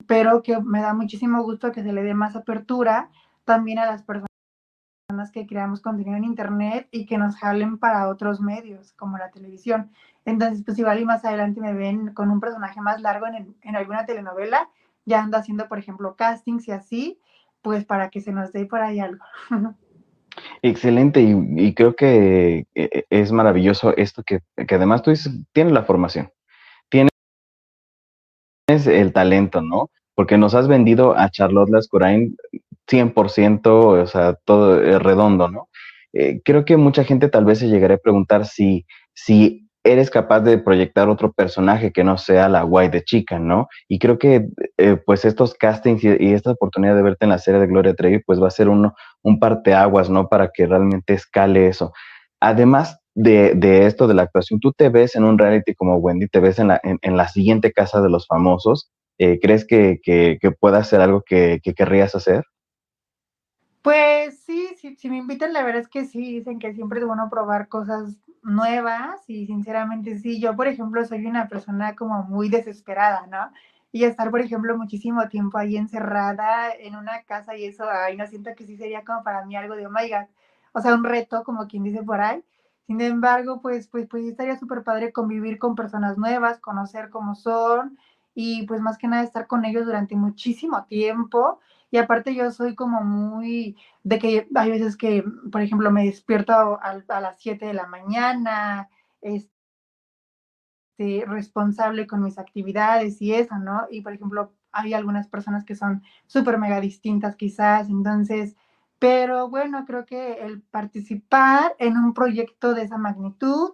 Pero 0.06 0.42
que 0.42 0.58
me 0.60 0.80
da 0.80 0.92
muchísimo 0.94 1.42
gusto 1.44 1.70
que 1.72 1.82
se 1.82 1.92
le 1.92 2.02
dé 2.02 2.14
más 2.14 2.34
apertura 2.34 3.10
también 3.44 3.78
a 3.78 3.86
las 3.86 4.02
personas 4.02 4.28
que 5.32 5.46
creamos 5.46 5.80
contenido 5.80 6.16
en 6.16 6.24
internet 6.24 6.88
y 6.90 7.06
que 7.06 7.18
nos 7.18 7.36
jalen 7.36 7.78
para 7.78 8.08
otros 8.08 8.40
medios 8.40 8.92
como 8.94 9.18
la 9.18 9.30
televisión. 9.30 9.90
Entonces, 10.24 10.62
pues 10.64 10.78
igual 10.78 11.00
y 11.00 11.04
más 11.04 11.24
adelante 11.24 11.60
me 11.60 11.74
ven 11.74 12.12
con 12.14 12.30
un 12.30 12.40
personaje 12.40 12.80
más 12.80 13.00
largo 13.00 13.26
en, 13.26 13.56
en 13.62 13.76
alguna 13.76 14.06
telenovela, 14.06 14.68
ya 15.06 15.22
ando 15.22 15.38
haciendo, 15.38 15.68
por 15.68 15.78
ejemplo, 15.78 16.16
castings 16.16 16.68
y 16.68 16.72
así, 16.72 17.20
pues 17.62 17.84
para 17.84 18.10
que 18.10 18.20
se 18.20 18.32
nos 18.32 18.52
dé 18.52 18.66
por 18.66 18.80
ahí 18.82 19.00
algo. 19.00 19.24
Excelente, 20.62 21.20
y, 21.20 21.74
creo 21.74 21.94
que 21.94 22.66
eh, 22.74 23.04
es 23.10 23.32
maravilloso 23.32 23.96
esto 23.96 24.22
que, 24.24 24.40
además 24.56 25.02
tú 25.02 25.10
dices, 25.10 25.32
tienes 25.52 25.72
la 25.72 25.84
formación, 25.84 26.30
tienes 26.88 27.10
el 28.86 29.12
talento, 29.12 29.62
¿no? 29.62 29.90
Porque 30.14 30.36
nos 30.36 30.54
has 30.54 30.68
vendido 30.68 31.16
a 31.16 31.30
Charlotte 31.30 31.70
Lascurain 31.70 32.36
100%, 32.88 34.02
o 34.02 34.06
sea, 34.06 34.34
todo 34.44 34.82
eh, 34.82 34.98
redondo, 34.98 35.48
¿no? 35.48 35.68
Eh, 36.12 36.40
creo 36.44 36.64
que 36.64 36.76
mucha 36.76 37.04
gente 37.04 37.28
tal 37.28 37.44
vez 37.44 37.58
se 37.60 37.68
llegaría 37.68 37.96
a 37.96 38.00
preguntar 38.00 38.46
si, 38.46 38.86
si 39.14 39.67
eres 39.92 40.10
capaz 40.10 40.40
de 40.40 40.58
proyectar 40.58 41.08
otro 41.08 41.32
personaje 41.32 41.92
que 41.92 42.04
no 42.04 42.18
sea 42.18 42.48
la 42.48 42.62
guay 42.62 42.88
de 42.88 43.02
chica, 43.02 43.38
¿no? 43.38 43.68
Y 43.88 43.98
creo 43.98 44.18
que 44.18 44.48
eh, 44.76 44.96
pues 44.96 45.24
estos 45.24 45.54
castings 45.54 46.04
y, 46.04 46.32
esta 46.32 46.52
oportunidad 46.52 46.94
de 46.96 47.02
verte 47.02 47.24
en 47.24 47.30
la 47.30 47.38
serie 47.38 47.60
de 47.60 47.66
Gloria 47.66 47.94
Trevi 47.94 48.20
pues 48.20 48.40
va 48.42 48.48
a 48.48 48.52
ser 48.52 48.68
uno, 48.68 48.94
un 49.22 49.38
parteaguas, 49.38 50.10
¿no? 50.10 50.28
Para 50.28 50.50
que 50.52 50.66
realmente 50.66 51.14
escale 51.14 51.68
eso. 51.68 51.92
Además 52.40 53.00
de, 53.14 53.54
de, 53.54 53.86
esto 53.86 54.06
de 54.06 54.14
la 54.14 54.22
actuación, 54.22 54.60
¿tú 54.60 54.72
te 54.72 54.88
ves 54.88 55.16
en 55.16 55.24
un 55.24 55.38
reality 55.38 55.74
como 55.74 55.96
Wendy? 55.96 56.28
¿Te 56.28 56.40
ves 56.40 56.58
en 56.58 56.68
la, 56.68 56.80
en, 56.82 57.16
la 57.16 57.28
siguiente 57.28 57.72
casa 57.72 58.00
de 58.00 58.10
los 58.10 58.26
famosos? 58.26 58.90
Eh, 59.18 59.40
¿Crees 59.40 59.66
que, 59.66 59.98
que, 60.02 60.38
que, 60.40 60.84
ser 60.84 61.00
algo 61.00 61.22
que, 61.26 61.60
que 61.62 61.74
querrías 61.74 62.14
hacer? 62.14 62.44
Pues 63.82 64.38
sí, 64.40 64.68
sí, 64.76 64.96
si 64.96 65.08
me 65.08 65.16
invitan, 65.16 65.52
la 65.52 65.62
verdad 65.62 65.80
es 65.80 65.88
que 65.88 66.04
sí, 66.04 66.34
dicen 66.34 66.58
que 66.58 66.74
siempre 66.74 67.00
es 67.00 67.06
bueno 67.06 67.28
probar 67.30 67.68
cosas 67.68 68.18
nuevas 68.48 69.28
y 69.28 69.46
sinceramente 69.46 70.18
sí, 70.18 70.40
yo 70.40 70.56
por 70.56 70.68
ejemplo 70.68 71.04
soy 71.04 71.26
una 71.26 71.48
persona 71.48 71.94
como 71.96 72.24
muy 72.24 72.48
desesperada, 72.48 73.26
¿no? 73.28 73.50
Y 73.92 74.04
estar, 74.04 74.30
por 74.30 74.40
ejemplo, 74.40 74.76
muchísimo 74.76 75.28
tiempo 75.28 75.58
ahí 75.58 75.76
encerrada 75.76 76.72
en 76.74 76.96
una 76.96 77.22
casa 77.22 77.56
y 77.56 77.64
eso, 77.64 77.84
ay, 77.90 78.16
no 78.16 78.26
siento 78.26 78.50
que 78.56 78.66
sí 78.66 78.76
sería 78.76 79.04
como 79.04 79.22
para 79.24 79.44
mí 79.46 79.56
algo 79.56 79.76
de, 79.76 79.86
oh 79.86 79.90
my 79.90 80.08
God, 80.10 80.26
o 80.72 80.80
sea, 80.80 80.94
un 80.94 81.04
reto, 81.04 81.42
como 81.44 81.66
quien 81.66 81.84
dice 81.84 82.02
por 82.02 82.20
ahí. 82.20 82.44
Sin 82.86 83.00
embargo, 83.00 83.60
pues, 83.62 83.88
pues, 83.88 84.06
pues 84.08 84.24
estaría 84.24 84.56
súper 84.58 84.82
padre 84.82 85.12
convivir 85.12 85.58
con 85.58 85.74
personas 85.74 86.18
nuevas, 86.18 86.58
conocer 86.60 87.10
cómo 87.10 87.34
son 87.34 87.98
y 88.34 88.66
pues 88.66 88.80
más 88.80 88.98
que 88.98 89.08
nada 89.08 89.22
estar 89.24 89.46
con 89.46 89.64
ellos 89.64 89.84
durante 89.86 90.16
muchísimo 90.16 90.84
tiempo 90.84 91.60
y 91.90 91.96
aparte 91.98 92.34
yo 92.34 92.50
soy 92.50 92.74
como 92.74 93.02
muy 93.02 93.76
de 94.02 94.18
que 94.18 94.48
hay 94.54 94.70
veces 94.70 94.96
que, 94.96 95.24
por 95.50 95.62
ejemplo, 95.62 95.90
me 95.90 96.04
despierto 96.04 96.52
a, 96.82 97.20
las 97.20 97.40
7 97.40 97.66
de 97.66 97.74
la 97.74 97.86
mañana, 97.86 98.90
este, 99.22 99.50
responsable 101.26 102.06
con 102.06 102.22
mis 102.22 102.38
actividades 102.38 103.22
y 103.22 103.32
eso, 103.34 103.58
¿no? 103.58 103.86
Y 103.90 104.02
por 104.02 104.12
ejemplo, 104.12 104.52
hay 104.72 104.92
algunas 104.94 105.28
personas 105.28 105.64
que 105.64 105.74
son 105.74 106.02
súper 106.26 106.58
mega 106.58 106.80
distintas 106.80 107.36
quizás, 107.36 107.88
entonces, 107.88 108.54
pero 108.98 109.48
bueno, 109.48 109.84
creo 109.86 110.04
que 110.04 110.34
el 110.44 110.60
participar 110.60 111.74
en 111.78 111.96
un 111.96 112.12
proyecto 112.14 112.74
de 112.74 112.82
esa 112.82 112.98
magnitud 112.98 113.72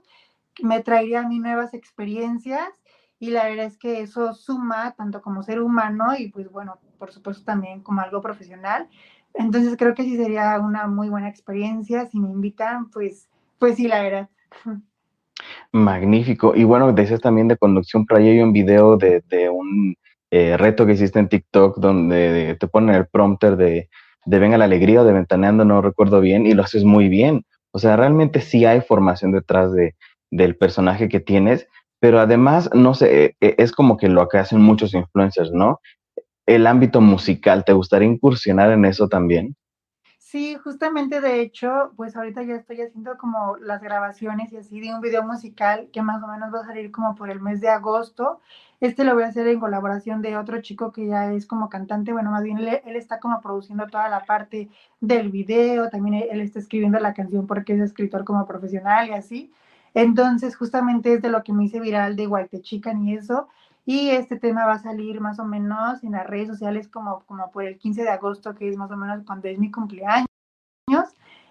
me 0.62 0.82
traería 0.82 1.20
a 1.20 1.28
mí 1.28 1.38
nuevas 1.40 1.74
experiencias 1.74 2.68
y 3.18 3.30
la 3.30 3.44
verdad 3.44 3.66
es 3.66 3.78
que 3.78 4.00
eso 4.00 4.34
suma 4.34 4.94
tanto 4.96 5.22
como 5.22 5.42
ser 5.42 5.60
humano 5.60 6.16
y 6.18 6.30
pues 6.30 6.50
bueno, 6.50 6.78
por 6.98 7.12
supuesto 7.12 7.44
también 7.44 7.80
como 7.80 8.00
algo 8.00 8.20
profesional. 8.20 8.88
Entonces 9.34 9.76
creo 9.76 9.94
que 9.94 10.04
sí 10.04 10.16
sería 10.16 10.58
una 10.60 10.86
muy 10.86 11.08
buena 11.08 11.28
experiencia. 11.28 12.06
Si 12.06 12.18
me 12.18 12.30
invitan, 12.30 12.90
pues, 12.90 13.28
pues 13.58 13.76
sí, 13.76 13.88
la 13.88 14.02
verdad. 14.02 14.28
Magnífico. 15.72 16.54
Y 16.54 16.64
bueno, 16.64 16.92
decías 16.92 17.20
también 17.20 17.48
de 17.48 17.56
conducción, 17.56 18.06
pero 18.06 18.20
ahí 18.20 18.28
hay 18.28 18.40
un 18.40 18.52
video 18.52 18.96
de, 18.96 19.22
de 19.28 19.48
un 19.48 19.96
eh, 20.30 20.56
reto 20.56 20.86
que 20.86 20.92
hiciste 20.92 21.18
en 21.18 21.28
TikTok 21.28 21.78
donde 21.78 22.56
te 22.58 22.68
ponen 22.68 22.94
el 22.94 23.06
prompter 23.06 23.56
de, 23.56 23.88
de 24.24 24.38
Venga 24.38 24.58
la 24.58 24.64
Alegría 24.64 25.02
o 25.02 25.04
de 25.04 25.12
Ventaneando, 25.12 25.64
no 25.64 25.82
recuerdo 25.82 26.20
bien, 26.20 26.46
y 26.46 26.54
lo 26.54 26.62
haces 26.62 26.84
muy 26.84 27.08
bien. 27.08 27.44
O 27.72 27.78
sea, 27.78 27.96
realmente 27.96 28.40
sí 28.40 28.64
hay 28.64 28.80
formación 28.80 29.32
detrás 29.32 29.72
de, 29.72 29.96
del 30.30 30.56
personaje 30.56 31.08
que 31.08 31.20
tienes 31.20 31.66
pero 32.04 32.20
además, 32.20 32.68
no 32.74 32.92
sé, 32.92 33.34
e, 33.40 33.54
es 33.56 33.72
como 33.72 33.96
que 33.96 34.10
lo 34.10 34.28
que 34.28 34.36
hacen 34.36 34.60
muchos 34.60 34.92
influencers, 34.92 35.52
¿no? 35.52 35.80
El 36.44 36.66
ámbito 36.66 37.00
musical, 37.00 37.64
¿te 37.64 37.72
gustaría 37.72 38.06
incursionar 38.06 38.70
en 38.72 38.84
eso 38.84 39.08
también? 39.08 39.56
Sí, 40.18 40.54
justamente 40.62 41.22
de 41.22 41.40
hecho, 41.40 41.94
pues 41.96 42.14
ahorita 42.14 42.42
ya 42.42 42.56
estoy 42.56 42.82
haciendo 42.82 43.16
como 43.16 43.56
las 43.56 43.80
grabaciones 43.80 44.52
y 44.52 44.58
así 44.58 44.80
de 44.80 44.94
un 44.94 45.00
video 45.00 45.22
musical 45.22 45.88
que 45.94 46.02
más 46.02 46.22
o 46.22 46.26
menos 46.26 46.52
va 46.52 46.60
a 46.60 46.66
salir 46.66 46.90
como 46.90 47.14
por 47.14 47.30
el 47.30 47.40
mes 47.40 47.62
de 47.62 47.70
agosto. 47.70 48.38
Este 48.80 49.04
lo 49.04 49.14
voy 49.14 49.22
a 49.22 49.28
hacer 49.28 49.48
en 49.48 49.58
colaboración 49.58 50.20
de 50.20 50.36
otro 50.36 50.60
chico 50.60 50.92
que 50.92 51.06
ya 51.06 51.32
es 51.32 51.46
como 51.46 51.70
cantante, 51.70 52.12
bueno, 52.12 52.30
más 52.30 52.42
bien 52.42 52.58
él, 52.58 52.96
está 52.96 53.18
como 53.18 53.40
produciendo 53.40 53.86
toda 53.86 54.10
la 54.10 54.26
parte 54.26 54.68
del 55.00 55.30
video, 55.30 55.88
también 55.88 56.28
él 56.30 56.42
está 56.42 56.58
escribiendo 56.58 57.00
la 57.00 57.14
canción 57.14 57.46
porque 57.46 57.72
es 57.72 57.80
escritor 57.80 58.24
como 58.24 58.46
profesional 58.46 59.08
y 59.08 59.12
así. 59.12 59.54
Entonces, 59.94 60.56
justamente 60.56 61.14
es 61.14 61.22
de 61.22 61.30
lo 61.30 61.42
que 61.44 61.52
me 61.52 61.64
hice 61.64 61.80
viral 61.80 62.16
de 62.16 62.26
White 62.26 62.60
Chican 62.62 63.06
y 63.06 63.14
eso. 63.14 63.48
Y 63.86 64.10
este 64.10 64.38
tema 64.38 64.66
va 64.66 64.74
a 64.74 64.78
salir 64.78 65.20
más 65.20 65.38
o 65.38 65.44
menos 65.44 66.02
en 66.04 66.12
las 66.12 66.26
redes 66.26 66.48
sociales 66.48 66.88
como, 66.88 67.20
como 67.26 67.50
por 67.50 67.64
el 67.64 67.78
15 67.78 68.02
de 68.02 68.10
agosto, 68.10 68.54
que 68.54 68.68
es 68.68 68.76
más 68.76 68.90
o 68.90 68.96
menos 68.96 69.24
cuando 69.24 69.48
es 69.48 69.58
mi 69.58 69.70
cumpleaños. 69.70 70.28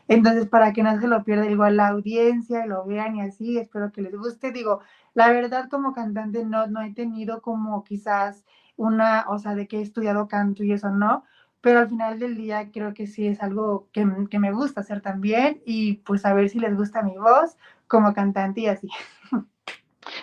Entonces, 0.07 0.47
para 0.47 0.73
que 0.73 0.83
no 0.83 0.99
se 0.99 1.07
lo 1.07 1.23
pierda 1.23 1.49
igual 1.49 1.77
la 1.77 1.87
audiencia, 1.89 2.65
lo 2.65 2.85
vean 2.85 3.15
y 3.15 3.21
así, 3.21 3.57
espero 3.57 3.91
que 3.91 4.01
les 4.01 4.15
guste. 4.15 4.51
Digo, 4.51 4.81
la 5.13 5.29
verdad 5.31 5.69
como 5.69 5.93
cantante 5.93 6.45
no, 6.45 6.67
no 6.67 6.81
he 6.81 6.93
tenido 6.93 7.41
como 7.41 7.83
quizás 7.83 8.45
una, 8.75 9.25
o 9.29 9.39
sea, 9.39 9.55
de 9.55 9.67
que 9.67 9.79
he 9.79 9.81
estudiado 9.81 10.27
canto 10.27 10.63
y 10.63 10.73
eso 10.73 10.89
no, 10.89 11.23
pero 11.61 11.79
al 11.79 11.89
final 11.89 12.19
del 12.19 12.35
día 12.35 12.71
creo 12.71 12.93
que 12.93 13.07
sí 13.07 13.27
es 13.27 13.41
algo 13.41 13.87
que, 13.93 14.05
que 14.29 14.39
me 14.39 14.51
gusta 14.51 14.81
hacer 14.81 15.01
también 15.01 15.61
y 15.65 15.95
pues 15.97 16.25
a 16.25 16.33
ver 16.33 16.49
si 16.49 16.59
les 16.59 16.75
gusta 16.75 17.03
mi 17.03 17.17
voz 17.17 17.57
como 17.87 18.13
cantante 18.13 18.61
y 18.61 18.67
así. 18.67 18.89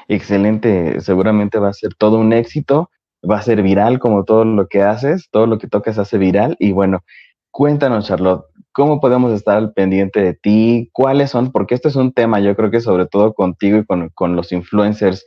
excelente, 0.08 1.00
seguramente 1.00 1.58
va 1.58 1.68
a 1.68 1.74
ser 1.74 1.94
todo 1.94 2.18
un 2.18 2.32
éxito, 2.32 2.90
va 3.28 3.38
a 3.38 3.42
ser 3.42 3.62
viral 3.62 3.98
como 3.98 4.24
todo 4.24 4.44
lo 4.44 4.66
que 4.68 4.82
haces, 4.82 5.28
todo 5.30 5.46
lo 5.46 5.58
que 5.58 5.68
tocas 5.68 5.98
hace 5.98 6.18
viral 6.18 6.56
y 6.58 6.72
bueno, 6.72 7.04
cuéntanos 7.50 8.06
Charlotte, 8.06 8.46
¿cómo 8.72 9.00
podemos 9.00 9.32
estar 9.32 9.56
al 9.56 9.72
pendiente 9.72 10.22
de 10.22 10.34
ti? 10.34 10.90
¿Cuáles 10.92 11.30
son? 11.30 11.52
Porque 11.52 11.74
este 11.74 11.88
es 11.88 11.96
un 11.96 12.12
tema, 12.12 12.40
yo 12.40 12.54
creo 12.56 12.70
que 12.70 12.80
sobre 12.80 13.06
todo 13.06 13.34
contigo 13.34 13.78
y 13.78 13.84
con, 13.84 14.08
con 14.10 14.36
los 14.36 14.52
influencers. 14.52 15.26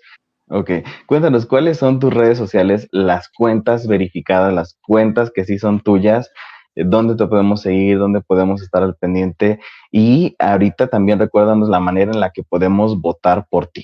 Ok, 0.49 0.71
cuéntanos, 1.07 1.45
¿cuáles 1.45 1.77
son 1.77 1.99
tus 1.99 2.13
redes 2.13 2.37
sociales, 2.37 2.87
las 2.91 3.29
cuentas 3.29 3.87
verificadas, 3.87 4.53
las 4.53 4.77
cuentas 4.85 5.31
que 5.33 5.45
sí 5.45 5.57
son 5.57 5.79
tuyas? 5.79 6.29
Dónde 6.75 7.15
te 7.15 7.27
podemos 7.27 7.61
seguir, 7.61 7.99
dónde 7.99 8.21
podemos 8.21 8.61
estar 8.61 8.83
al 8.83 8.95
pendiente 8.95 9.59
y 9.91 10.35
ahorita 10.39 10.87
también 10.87 11.19
recuérdanos 11.19 11.69
la 11.69 11.79
manera 11.79 12.11
en 12.11 12.19
la 12.19 12.31
que 12.31 12.43
podemos 12.43 12.99
votar 12.99 13.47
por 13.49 13.67
ti. 13.67 13.83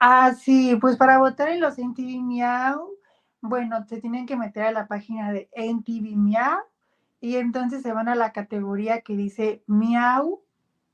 Ah, 0.00 0.32
sí, 0.34 0.76
pues 0.80 0.96
para 0.96 1.18
votar 1.18 1.48
en 1.48 1.60
los 1.60 1.78
NTV 1.78 2.22
Miau, 2.22 2.88
bueno, 3.40 3.84
se 3.88 4.00
tienen 4.00 4.26
que 4.26 4.36
meter 4.36 4.64
a 4.64 4.72
la 4.72 4.86
página 4.86 5.32
de 5.32 5.48
NTV 5.52 6.16
Miau 6.16 6.58
y 7.20 7.36
entonces 7.36 7.82
se 7.82 7.92
van 7.92 8.08
a 8.08 8.14
la 8.14 8.32
categoría 8.32 9.00
que 9.00 9.16
dice 9.16 9.62
Miau 9.66 10.42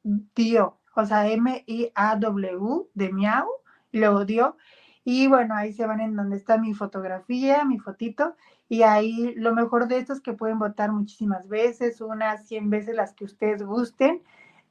Dio, 0.02 0.78
o 0.94 1.04
sea, 1.06 1.28
M-I-A-W 1.28 2.86
de 2.94 3.12
Miau, 3.12 3.48
luego 3.92 4.24
Dio. 4.24 4.56
Y 5.04 5.26
bueno, 5.26 5.54
ahí 5.54 5.72
se 5.72 5.86
van 5.86 6.00
en 6.00 6.16
donde 6.16 6.36
está 6.36 6.56
mi 6.56 6.72
fotografía, 6.72 7.64
mi 7.64 7.78
fotito, 7.78 8.36
y 8.68 8.82
ahí 8.82 9.34
lo 9.36 9.54
mejor 9.54 9.88
de 9.88 9.98
esto 9.98 10.12
es 10.12 10.20
que 10.20 10.32
pueden 10.32 10.58
votar 10.58 10.90
muchísimas 10.92 11.48
veces, 11.48 12.00
unas 12.00 12.46
100 12.46 12.70
veces 12.70 12.96
las 12.96 13.12
que 13.12 13.24
ustedes 13.24 13.62
gusten. 13.62 14.22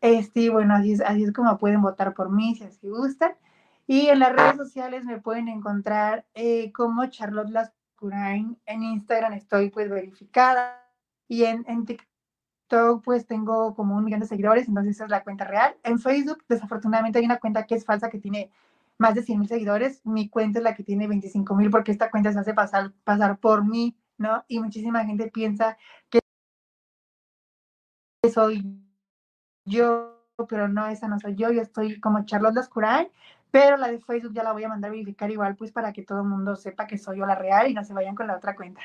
Este, 0.01 0.41
y 0.41 0.49
bueno, 0.49 0.75
así 0.75 0.93
es, 0.93 1.01
así 1.01 1.23
es 1.23 1.31
como 1.31 1.57
pueden 1.57 1.81
votar 1.81 2.13
por 2.13 2.29
mí 2.29 2.55
si 2.55 2.63
así 2.63 2.89
gustan. 2.89 3.33
Y 3.85 4.07
en 4.07 4.19
las 4.19 4.33
redes 4.33 4.57
sociales 4.57 5.05
me 5.05 5.19
pueden 5.19 5.47
encontrar 5.47 6.25
eh, 6.33 6.71
como 6.73 7.05
Charlotte 7.07 7.49
Lascurain. 7.49 8.57
En 8.65 8.83
Instagram 8.83 9.33
estoy 9.33 9.69
pues 9.69 9.89
verificada. 9.89 10.79
Y 11.27 11.45
en, 11.45 11.63
en 11.67 11.85
TikTok 11.85 13.03
pues 13.03 13.27
tengo 13.27 13.75
como 13.75 13.95
un 13.95 14.03
millón 14.03 14.19
de 14.21 14.27
seguidores, 14.27 14.67
entonces 14.67 14.95
esa 14.95 15.05
es 15.05 15.11
la 15.11 15.23
cuenta 15.23 15.45
real. 15.45 15.75
En 15.83 15.99
Facebook 15.99 16.43
desafortunadamente 16.49 17.19
hay 17.19 17.25
una 17.25 17.39
cuenta 17.39 17.65
que 17.65 17.75
es 17.75 17.85
falsa 17.85 18.09
que 18.09 18.19
tiene 18.19 18.51
más 18.97 19.15
de 19.15 19.23
100 19.23 19.39
mil 19.39 19.47
seguidores. 19.47 20.05
Mi 20.05 20.29
cuenta 20.29 20.59
es 20.59 20.63
la 20.63 20.75
que 20.75 20.83
tiene 20.83 21.07
25 21.07 21.55
mil 21.55 21.69
porque 21.69 21.91
esta 21.91 22.11
cuenta 22.11 22.31
se 22.33 22.39
hace 22.39 22.53
pasar, 22.53 22.93
pasar 23.03 23.39
por 23.39 23.65
mí, 23.65 23.97
¿no? 24.17 24.43
Y 24.47 24.59
muchísima 24.59 25.05
gente 25.05 25.29
piensa 25.31 25.77
que 26.09 26.19
soy 28.31 28.63
yo, 29.65 30.25
pero 30.49 30.67
no, 30.67 30.87
esa 30.87 31.07
no 31.07 31.19
soy 31.19 31.35
yo. 31.35 31.51
Yo 31.51 31.61
estoy 31.61 31.99
como 31.99 32.25
Charlotte 32.25 32.55
Lascurain 32.55 33.07
pero 33.53 33.77
la 33.77 33.91
de 33.91 33.99
Facebook 33.99 34.33
ya 34.33 34.41
la 34.41 34.51
voy 34.51 34.63
a 34.63 34.67
mandar 34.67 34.89
a 34.89 34.93
verificar 34.93 35.29
igual, 35.29 35.55
pues 35.55 35.71
para 35.71 35.93
que 35.93 36.01
todo 36.01 36.21
el 36.21 36.27
mundo 36.27 36.55
sepa 36.55 36.87
que 36.87 36.97
soy 36.97 37.19
yo 37.19 37.25
la 37.27 37.35
real 37.35 37.69
y 37.69 37.75
no 37.75 37.83
se 37.83 37.93
vayan 37.93 38.15
con 38.15 38.25
la 38.25 38.35
otra 38.35 38.55
cuenta. 38.55 38.81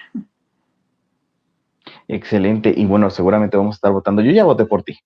Excelente. 2.07 2.75
Y 2.77 2.85
bueno, 2.85 3.09
seguramente 3.09 3.57
vamos 3.57 3.77
a 3.77 3.79
estar 3.79 3.92
votando. 3.92 4.21
Yo 4.21 4.31
ya 4.31 4.44
voté 4.44 4.66
por 4.66 4.83
ti. 4.83 4.99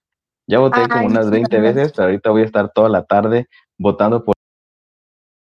Ya 0.49 0.59
voté 0.59 0.89
como 0.89 1.07
unas 1.07 1.31
20 1.31 1.61
veces, 1.61 1.93
pero 1.93 2.07
ahorita 2.07 2.31
voy 2.31 2.43
a 2.43 2.47
estar 2.47 2.73
toda 2.73 2.89
la 2.89 3.05
tarde 3.05 3.47
votando 3.79 4.25
por, 4.25 4.35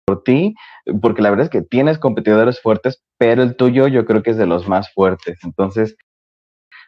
por 0.08 0.22
ti, 0.22 0.54
porque 1.02 1.20
la 1.20 1.28
verdad 1.28 1.44
es 1.44 1.50
que 1.50 1.60
tienes 1.60 1.98
competidores 1.98 2.62
fuertes, 2.62 3.02
pero 3.18 3.42
el 3.42 3.56
tuyo 3.56 3.88
yo 3.88 4.06
creo 4.06 4.22
que 4.22 4.30
es 4.30 4.38
de 4.38 4.46
los 4.46 4.66
más 4.66 4.90
fuertes. 4.94 5.38
Entonces, 5.44 5.96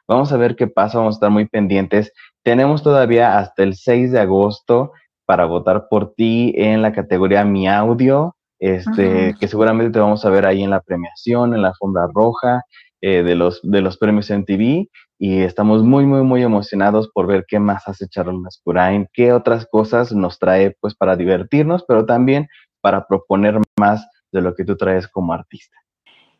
vamos 0.08 0.32
a 0.32 0.38
ver 0.38 0.56
qué 0.56 0.66
pasa, 0.66 0.98
vamos 0.98 1.16
a 1.16 1.18
estar 1.18 1.30
muy 1.30 1.46
pendientes. 1.46 2.12
Tenemos 2.42 2.82
todavía 2.82 3.38
hasta 3.38 3.62
el 3.62 3.74
6 3.74 4.12
de 4.12 4.20
agosto 4.20 4.92
para 5.26 5.44
votar 5.44 5.86
por 5.90 6.14
ti 6.14 6.54
en 6.56 6.80
la 6.80 6.92
categoría 6.92 7.44
Mi 7.44 7.68
Audio, 7.68 8.36
este, 8.58 9.34
que 9.38 9.48
seguramente 9.48 9.92
te 9.92 10.00
vamos 10.00 10.24
a 10.24 10.30
ver 10.30 10.46
ahí 10.46 10.62
en 10.62 10.70
la 10.70 10.80
premiación, 10.80 11.54
en 11.54 11.62
la 11.62 11.68
alfombra 11.68 12.06
roja 12.12 12.62
eh, 13.02 13.22
de, 13.22 13.34
los, 13.34 13.60
de 13.62 13.82
los 13.82 13.98
premios 13.98 14.30
MTV. 14.30 14.86
Y 15.18 15.42
estamos 15.42 15.82
muy, 15.82 16.06
muy, 16.06 16.22
muy 16.22 16.42
emocionados 16.42 17.10
por 17.12 17.26
ver 17.26 17.44
qué 17.46 17.58
más 17.58 17.86
hace 17.86 18.08
Charles 18.08 18.40
Mascurain, 18.40 19.06
qué 19.12 19.34
otras 19.34 19.66
cosas 19.70 20.12
nos 20.12 20.38
trae 20.38 20.74
pues 20.80 20.94
para 20.94 21.14
divertirnos, 21.16 21.84
pero 21.86 22.06
también 22.06 22.48
para 22.80 23.06
proponer 23.06 23.58
más 23.78 24.06
de 24.32 24.40
lo 24.42 24.54
que 24.54 24.64
tú 24.64 24.76
traes 24.76 25.08
como 25.08 25.32
artista. 25.32 25.76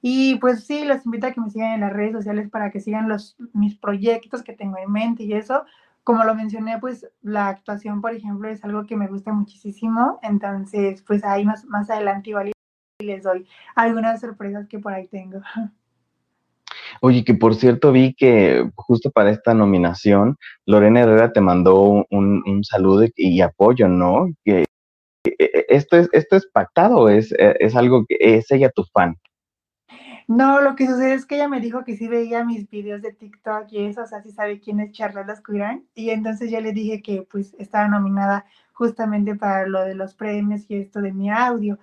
Y 0.03 0.37
pues 0.37 0.65
sí, 0.65 0.85
los 0.85 1.05
invito 1.05 1.27
a 1.27 1.33
que 1.33 1.41
me 1.41 1.51
sigan 1.51 1.73
en 1.73 1.81
las 1.81 1.93
redes 1.93 2.13
sociales 2.13 2.49
para 2.49 2.71
que 2.71 2.81
sigan 2.81 3.09
los, 3.09 3.37
mis 3.53 3.77
proyectos 3.77 4.43
que 4.43 4.55
tengo 4.55 4.79
en 4.79 4.91
mente 4.91 5.25
y 5.25 5.35
eso 5.35 5.65
como 6.05 6.25
lo 6.25 6.35
mencioné, 6.35 6.79
pues 6.79 7.07
la 7.23 7.49
actuación, 7.49 8.01
por 8.01 8.15
ejemplo, 8.15 8.49
es 8.49 8.65
algo 8.65 8.87
que 8.87 8.97
me 8.97 9.07
gusta 9.07 9.33
muchísimo. 9.33 10.19
Entonces, 10.23 11.03
pues 11.07 11.25
ahí 11.25 11.45
más, 11.45 11.65
más 11.67 11.91
adelante 11.91 12.31
igual 12.31 12.53
les 12.99 13.23
doy 13.23 13.47
algunas 13.75 14.21
sorpresas 14.21 14.67
que 14.67 14.79
por 14.79 14.93
ahí 14.93 15.07
tengo. 15.09 15.41
Oye, 17.01 17.25
que 17.25 17.35
por 17.35 17.55
cierto 17.55 17.93
vi 17.93 18.15
que 18.15 18.69
justo 18.75 19.11
para 19.11 19.31
esta 19.31 19.55
nominación, 19.55 20.37
Lorena 20.67 21.01
Herrera 21.01 21.33
te 21.33 21.41
mandó 21.41 22.05
un, 22.11 22.43
un 22.45 22.65
saludo 22.65 23.07
y, 23.15 23.41
apoyo, 23.41 23.89
¿no? 23.89 24.29
Que, 24.45 24.65
esto 25.25 25.97
es, 25.97 26.09
esto 26.13 26.37
es 26.37 26.47
pactado, 26.47 27.09
es, 27.09 27.35
es 27.39 27.77
algo 27.77 28.05
que 28.07 28.17
es 28.21 28.51
ella 28.51 28.71
tu 28.71 28.85
fan. 28.85 29.17
No, 30.31 30.61
lo 30.61 30.77
que 30.77 30.87
sucede 30.87 31.15
es 31.15 31.27
que 31.27 31.35
ella 31.35 31.49
me 31.49 31.61
dijo 31.61 31.83
que 31.83 31.97
sí 31.97 32.07
veía 32.07 32.45
mis 32.45 32.71
videos 32.71 33.03
de 33.03 33.13
TikTok 33.13 33.67
y 33.73 33.87
eso, 33.87 34.03
o 34.03 34.07
sea, 34.07 34.23
sí 34.23 34.31
sabe 34.31 34.61
quién 34.61 34.79
es 34.79 34.93
Charlotte 34.93 35.27
Lascurán. 35.27 35.85
Y 35.93 36.11
entonces 36.11 36.53
yo 36.53 36.61
le 36.61 36.73
dije 36.73 37.03
que 37.03 37.23
pues 37.23 37.53
estaba 37.59 37.89
nominada 37.89 38.47
justamente 38.73 39.35
para 39.35 39.67
lo 39.67 39.81
de 39.81 39.97
los 39.97 40.15
premios 40.15 40.71
y 40.71 40.77
esto 40.77 41.01
de 41.01 41.13
mi 41.13 41.31
audio. 41.31 41.81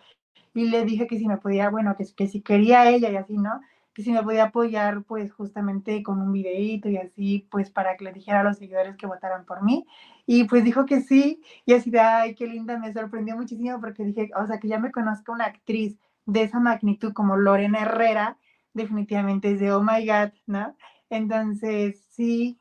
Y 0.53 0.69
le 0.69 0.85
dije 0.85 1.07
que 1.07 1.17
si 1.17 1.27
me 1.27 1.35
podía, 1.35 1.69
bueno, 1.69 1.93
que 1.97 2.27
si 2.27 2.41
quería 2.41 2.89
ella 2.89 3.09
y 3.09 3.17
así, 3.17 3.37
¿no? 3.37 3.59
Que 3.97 4.03
si 4.03 4.11
me 4.11 4.21
podía 4.21 4.43
apoyar 4.43 5.01
pues 5.05 5.33
justamente 5.33 6.03
con 6.03 6.21
un 6.21 6.31
videíto 6.31 6.87
y 6.87 6.97
así, 6.97 7.47
pues 7.49 7.71
para 7.71 7.97
que 7.97 8.03
le 8.03 8.13
dijera 8.13 8.41
a 8.41 8.43
los 8.43 8.59
seguidores 8.59 8.95
que 8.95 9.07
votaran 9.07 9.43
por 9.43 9.63
mí. 9.63 9.87
Y 10.27 10.43
pues 10.43 10.63
dijo 10.63 10.85
que 10.85 11.01
sí. 11.01 11.41
Y 11.65 11.73
así 11.73 11.89
de, 11.89 11.99
ay, 11.99 12.35
qué 12.35 12.45
linda, 12.45 12.77
me 12.77 12.93
sorprendió 12.93 13.35
muchísimo 13.35 13.81
porque 13.81 14.03
dije, 14.03 14.29
o 14.35 14.45
sea, 14.45 14.59
que 14.59 14.67
ya 14.67 14.77
me 14.77 14.91
conozco 14.91 15.31
una 15.31 15.45
actriz 15.45 15.97
de 16.27 16.43
esa 16.43 16.59
magnitud 16.59 17.11
como 17.11 17.37
Lorena 17.37 17.81
Herrera, 17.81 18.37
definitivamente 18.71 19.53
es 19.53 19.59
de 19.59 19.71
oh 19.71 19.81
my 19.81 20.05
god, 20.05 20.31
¿no? 20.45 20.77
Entonces, 21.09 22.05
sí. 22.11 22.59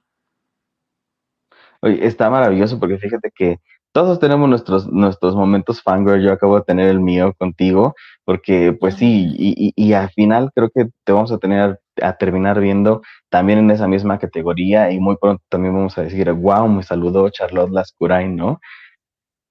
Oye, 1.82 2.06
está 2.06 2.30
maravilloso 2.30 2.80
porque 2.80 2.96
fíjate 2.96 3.30
que 3.30 3.60
todos 3.96 4.20
tenemos 4.20 4.46
nuestros, 4.46 4.92
nuestros 4.92 5.34
momentos 5.34 5.82
fangirl, 5.82 6.22
yo 6.22 6.30
acabo 6.30 6.58
de 6.58 6.64
tener 6.64 6.90
el 6.90 7.00
mío 7.00 7.32
contigo, 7.32 7.94
porque 8.26 8.76
pues 8.78 8.96
sí, 8.96 9.34
y, 9.38 9.72
y, 9.74 9.92
al 9.94 10.10
final 10.10 10.50
creo 10.54 10.68
que 10.68 10.90
te 11.02 11.12
vamos 11.12 11.32
a 11.32 11.38
tener 11.38 11.80
a 12.02 12.12
terminar 12.18 12.60
viendo 12.60 13.00
también 13.30 13.58
en 13.58 13.70
esa 13.70 13.88
misma 13.88 14.18
categoría 14.18 14.90
y 14.90 15.00
muy 15.00 15.16
pronto 15.16 15.42
también 15.48 15.72
vamos 15.72 15.96
a 15.96 16.02
decir, 16.02 16.30
wow, 16.30 16.68
me 16.68 16.82
saludó 16.82 17.30
Charlotte 17.30 17.70
Lascurain, 17.70 18.36
¿no? 18.36 18.60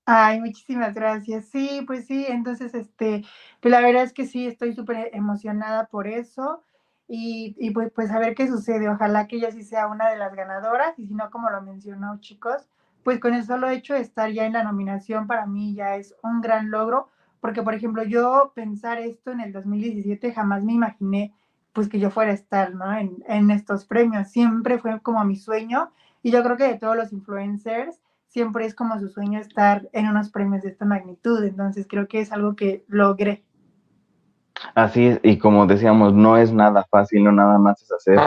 Ay, 0.05 0.39
muchísimas 0.39 0.93
gracias. 0.93 1.45
Sí, 1.45 1.83
pues 1.87 2.05
sí, 2.05 2.27
entonces, 2.29 2.75
este, 2.75 3.23
pues 3.61 3.71
la 3.71 3.81
verdad 3.81 4.03
es 4.03 4.13
que 4.13 4.27
sí, 4.27 4.45
estoy 4.45 4.75
súper 4.75 5.09
emocionada 5.13 5.87
por 5.87 6.07
eso 6.07 6.61
y, 7.07 7.55
y 7.57 7.71
pues, 7.71 7.91
pues 7.95 8.11
a 8.11 8.19
ver 8.19 8.35
qué 8.35 8.47
sucede. 8.47 8.89
Ojalá 8.89 9.25
que 9.25 9.37
ella 9.37 9.49
sí 9.49 9.63
sea 9.63 9.87
una 9.87 10.07
de 10.11 10.17
las 10.17 10.35
ganadoras 10.35 10.99
y 10.99 11.07
si 11.07 11.15
no, 11.15 11.31
como 11.31 11.49
lo 11.49 11.63
mencionó, 11.63 12.19
chicos, 12.19 12.67
pues 13.05 13.19
con 13.19 13.35
el 13.35 13.45
solo 13.45 13.69
hecho 13.69 13.93
de 13.93 14.01
estar 14.01 14.31
ya 14.31 14.47
en 14.47 14.53
la 14.53 14.63
nominación 14.63 15.27
para 15.27 15.45
mí 15.45 15.75
ya 15.75 15.95
es 15.95 16.15
un 16.23 16.41
gran 16.41 16.71
logro 16.71 17.07
porque 17.39 17.61
por 17.61 17.75
ejemplo 17.75 18.03
yo 18.03 18.51
pensar 18.55 18.97
esto 18.97 19.31
en 19.31 19.41
el 19.41 19.53
2017 19.53 20.33
jamás 20.33 20.63
me 20.63 20.73
imaginé 20.73 21.31
pues 21.71 21.87
que 21.87 21.99
yo 21.99 22.09
fuera 22.09 22.31
a 22.31 22.33
estar, 22.33 22.73
¿no? 22.73 22.91
En, 22.97 23.23
en 23.27 23.51
estos 23.51 23.85
premios, 23.85 24.29
siempre 24.29 24.79
fue 24.79 24.99
como 25.01 25.23
mi 25.23 25.35
sueño 25.35 25.91
y 26.23 26.31
yo 26.31 26.41
creo 26.41 26.57
que 26.57 26.63
de 26.63 26.79
todos 26.79 26.95
los 26.95 27.13
influencers, 27.13 28.01
siempre 28.27 28.65
es 28.65 28.73
como 28.73 28.99
su 28.99 29.09
sueño 29.09 29.39
estar 29.39 29.87
en 29.91 30.07
unos 30.07 30.31
premios 30.31 30.63
de 30.63 30.69
esta 30.69 30.85
magnitud, 30.85 31.43
entonces 31.43 31.85
creo 31.87 32.07
que 32.07 32.21
es 32.21 32.31
algo 32.31 32.55
que 32.55 32.85
logré. 32.87 33.43
Así 34.73 35.05
es, 35.05 35.19
y 35.21 35.37
como 35.37 35.67
decíamos, 35.67 36.13
no 36.13 36.37
es 36.37 36.51
nada 36.51 36.85
fácil, 36.89 37.23
no 37.23 37.31
nada 37.31 37.59
más 37.59 37.83
es 37.83 37.91
hacer 37.91 38.19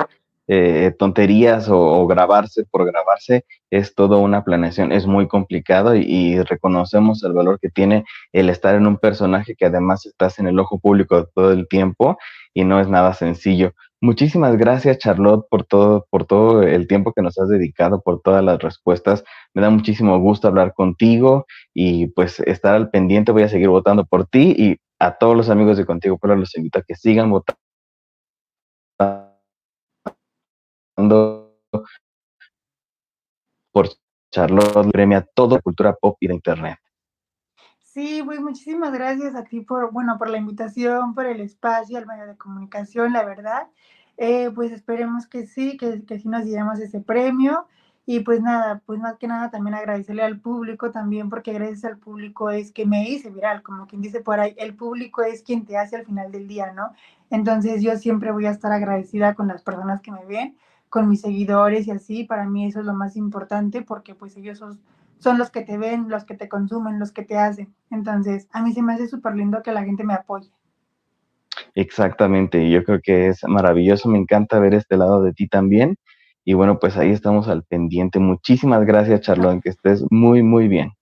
eh, 0.49 0.95
tonterías 0.99 1.69
o, 1.69 2.07
grabarse 2.07 2.65
por 2.71 2.87
grabarse, 2.87 3.45
es 3.71 3.95
toda 3.95 4.17
una 4.17 4.45
planeación, 4.45 4.93
es 4.93 5.07
muy 5.07 5.29
complicado 5.29 5.95
y, 5.95 6.43
reconocemos 6.43 7.23
el 7.23 7.35
valor 7.35 7.59
que 7.61 7.69
tiene 7.69 8.05
el 8.33 8.49
estar 8.49 8.75
en 8.75 8.87
un 8.87 8.97
personaje 8.97 9.55
que 9.55 9.67
además 9.67 10.07
estás 10.07 10.39
en 10.39 10.47
el 10.47 10.59
ojo 10.59 10.79
público 10.79 11.29
todo 11.35 11.53
el 11.53 11.69
tiempo 11.69 12.17
y 12.55 12.65
no 12.65 12.81
es 12.81 12.89
nada 12.89 13.13
sencillo. 13.13 13.73
Muchísimas 14.01 14.57
gracias 14.57 14.99
Charlotte 14.99 15.47
por 15.51 15.65
todo, 15.65 16.07
por 16.09 16.25
todo 16.25 16.63
el 16.63 16.87
tiempo 16.87 17.13
que 17.13 17.23
nos 17.23 17.39
has 17.39 17.49
dedicado, 17.49 18.01
por 18.01 18.23
todas 18.23 18.43
las 18.45 18.59
respuestas. 18.61 19.25
Me 19.55 19.61
da 19.61 19.71
muchísimo 19.71 20.19
gusto 20.19 20.49
hablar 20.49 20.73
contigo 20.73 21.47
y 21.75 22.07
pues 22.09 22.41
estar 22.41 22.75
al 22.75 22.91
pendiente. 22.91 23.33
Voy 23.33 23.43
a 23.43 23.49
seguir 23.49 23.69
votando 23.69 24.07
por 24.07 24.27
ti 24.27 24.55
y 24.57 24.77
a 24.99 25.19
todos 25.19 25.37
los 25.37 25.51
amigos 25.51 25.77
de 25.77 25.85
Contigo 25.85 26.19
pero 26.21 26.37
los 26.37 26.57
invito 26.57 26.79
a 26.79 26.83
que 26.83 26.95
sigan 26.95 27.31
votando 27.31 27.61
por 33.73 33.89
Charlotte 34.31 34.91
Premia 34.91 35.27
toda 35.35 35.57
la 35.57 35.63
cultura 35.63 35.95
pop 35.95 36.17
y 36.21 36.27
de 36.27 36.35
internet. 36.35 36.79
Sí, 37.83 38.23
pues 38.25 38.41
muchísimas 38.41 38.93
gracias 38.93 39.35
a 39.35 39.45
ti 39.45 39.61
por, 39.61 39.93
bueno, 39.93 40.19
por 40.19 40.31
la 40.31 40.39
invitación, 40.39 41.15
por 41.15 41.27
el 41.27 41.41
espacio, 41.41 41.99
al 41.99 42.07
medio 42.07 42.27
de 42.27 42.37
comunicación, 42.37 43.13
la 43.13 43.25
verdad. 43.25 43.69
Eh, 44.17 44.51
pues 44.55 44.73
esperemos 44.73 45.27
que 45.27 45.47
sí, 45.47 45.77
que, 45.77 46.05
que 46.05 46.19
sí 46.19 46.29
nos 46.29 46.45
llevemos 46.45 46.79
ese 46.81 47.01
premio. 47.01 47.67
Y 48.11 48.21
pues 48.21 48.41
nada, 48.41 48.81
pues 48.87 48.99
más 48.99 49.19
que 49.19 49.29
nada 49.29 49.51
también 49.51 49.75
agradecerle 49.75 50.23
al 50.23 50.41
público 50.41 50.91
también, 50.91 51.29
porque 51.29 51.53
gracias 51.53 51.85
al 51.85 51.99
público 51.99 52.49
es 52.49 52.73
que 52.73 52.87
me 52.87 53.07
hice 53.07 53.29
viral, 53.29 53.63
como 53.63 53.87
quien 53.87 54.01
dice 54.01 54.21
por 54.21 54.41
ahí, 54.41 54.55
el 54.57 54.75
público 54.75 55.23
es 55.23 55.43
quien 55.43 55.67
te 55.67 55.77
hace 55.77 55.97
al 55.97 56.07
final 56.07 56.33
del 56.33 56.49
día, 56.49 56.73
¿no? 56.73 56.93
Entonces 57.29 57.83
yo 57.83 57.97
siempre 57.97 58.33
voy 58.33 58.47
a 58.47 58.51
estar 58.51 58.73
agradecida 58.73 59.35
con 59.35 59.47
las 59.49 59.63
personas 59.63 60.01
que 60.01 60.11
me 60.11 60.25
ven, 60.25 60.57
con 60.89 61.09
mis 61.09 61.21
seguidores 61.21 61.87
y 61.87 61.91
así, 61.91 62.25
para 62.25 62.47
mí 62.47 62.67
eso 62.67 62.81
es 62.81 62.87
lo 62.87 62.95
más 62.95 63.17
importante 63.17 63.83
porque 63.83 64.15
pues 64.15 64.37
ellos 64.37 64.59
son, 64.59 65.39
los 65.39 65.51
que 65.51 65.63
te 65.63 65.79
ven, 65.79 66.09
los 66.09 66.25
que 66.25 66.35
te 66.35 66.49
consumen, 66.49 66.99
los 66.99 67.13
que 67.13 67.23
te 67.23 67.37
hacen. 67.37 67.75
Entonces, 67.91 68.49
a 68.53 68.63
mí 68.63 68.73
se 68.73 68.83
me 68.83 68.95
hace 68.95 69.09
súper 69.09 69.35
lindo 69.35 69.63
que 69.63 69.73
la 69.73 69.85
gente 69.85 70.05
me 70.05 70.15
apoye. 70.15 70.51
Exactamente, 71.75 72.71
yo 72.71 72.85
creo 72.85 73.01
que 73.03 73.29
es 73.29 73.41
maravilloso, 73.47 74.09
me 74.09 74.19
encanta 74.19 74.59
ver 74.59 74.75
este 74.75 74.97
lado 74.97 75.23
de 75.23 75.33
ti 75.33 75.49
también. 75.49 75.97
Y 76.45 76.55
bueno, 76.55 76.79
pues 76.79 76.97
ahí 76.97 77.11
estamos 77.11 77.47
al 77.49 77.63
pendiente. 77.65 78.19
Muchísimas 78.19 78.85
gracias, 78.87 79.21
Charlón, 79.21 79.61
que 79.61 79.69
estés 79.69 80.05
muy, 80.11 80.43
muy 80.43 80.67
bien. 80.67 80.93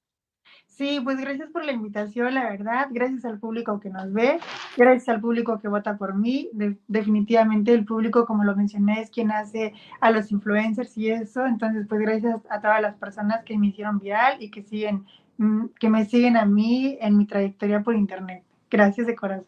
Sí, 0.77 1.01
pues 1.03 1.19
gracias 1.19 1.49
por 1.51 1.65
la 1.65 1.73
invitación, 1.73 2.35
la 2.35 2.51
verdad. 2.51 2.89
Gracias 2.91 3.25
al 3.25 3.39
público 3.39 3.81
que 3.81 3.89
nos 3.89 4.13
ve, 4.13 4.39
gracias 4.77 5.09
al 5.09 5.23
público 5.23 5.59
que 5.59 5.69
vota 5.69 5.97
por 5.97 6.15
mí. 6.15 6.51
definitivamente 6.87 7.73
el 7.73 7.87
público, 7.87 8.27
como 8.27 8.45
lo 8.45 8.55
mencioné, 8.55 9.01
es 9.01 9.09
quien 9.09 9.31
hace 9.31 9.73
a 10.01 10.11
los 10.11 10.31
influencers 10.31 10.99
y 10.99 11.11
eso. 11.11 11.47
Entonces, 11.47 11.87
pues 11.89 12.03
gracias 12.03 12.37
a 12.51 12.61
todas 12.61 12.83
las 12.83 12.95
personas 12.97 13.43
que 13.45 13.57
me 13.57 13.69
hicieron 13.69 13.99
viral 13.99 14.37
y 14.43 14.51
que 14.51 14.63
siguen, 14.65 15.07
mm, 15.39 15.69
que 15.81 15.89
me 15.89 16.05
siguen 16.05 16.37
a 16.37 16.45
mí 16.45 16.99
en 17.01 17.17
mi 17.17 17.27
trayectoria 17.27 17.83
por 17.83 17.97
internet. 17.97 18.45
Gracias 18.71 19.07
de 19.07 19.17
corazón. 19.17 19.47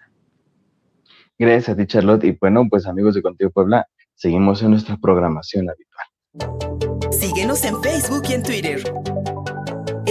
Gracias 1.38 1.68
a 1.68 1.76
ti, 1.76 1.86
Charlotte. 1.86 2.24
Y 2.24 2.38
bueno, 2.40 2.66
pues 2.70 2.86
amigos 2.86 3.14
de 3.14 3.20
Contigo 3.20 3.50
Puebla, 3.50 3.86
seguimos 4.14 4.62
en 4.62 4.70
nuestra 4.70 4.96
programación 4.96 5.66
habitual. 5.68 7.12
Síguenos 7.12 7.62
en 7.66 7.82
Facebook 7.82 8.22
y 8.30 8.32
en 8.32 8.42
Twitter. 8.42 8.82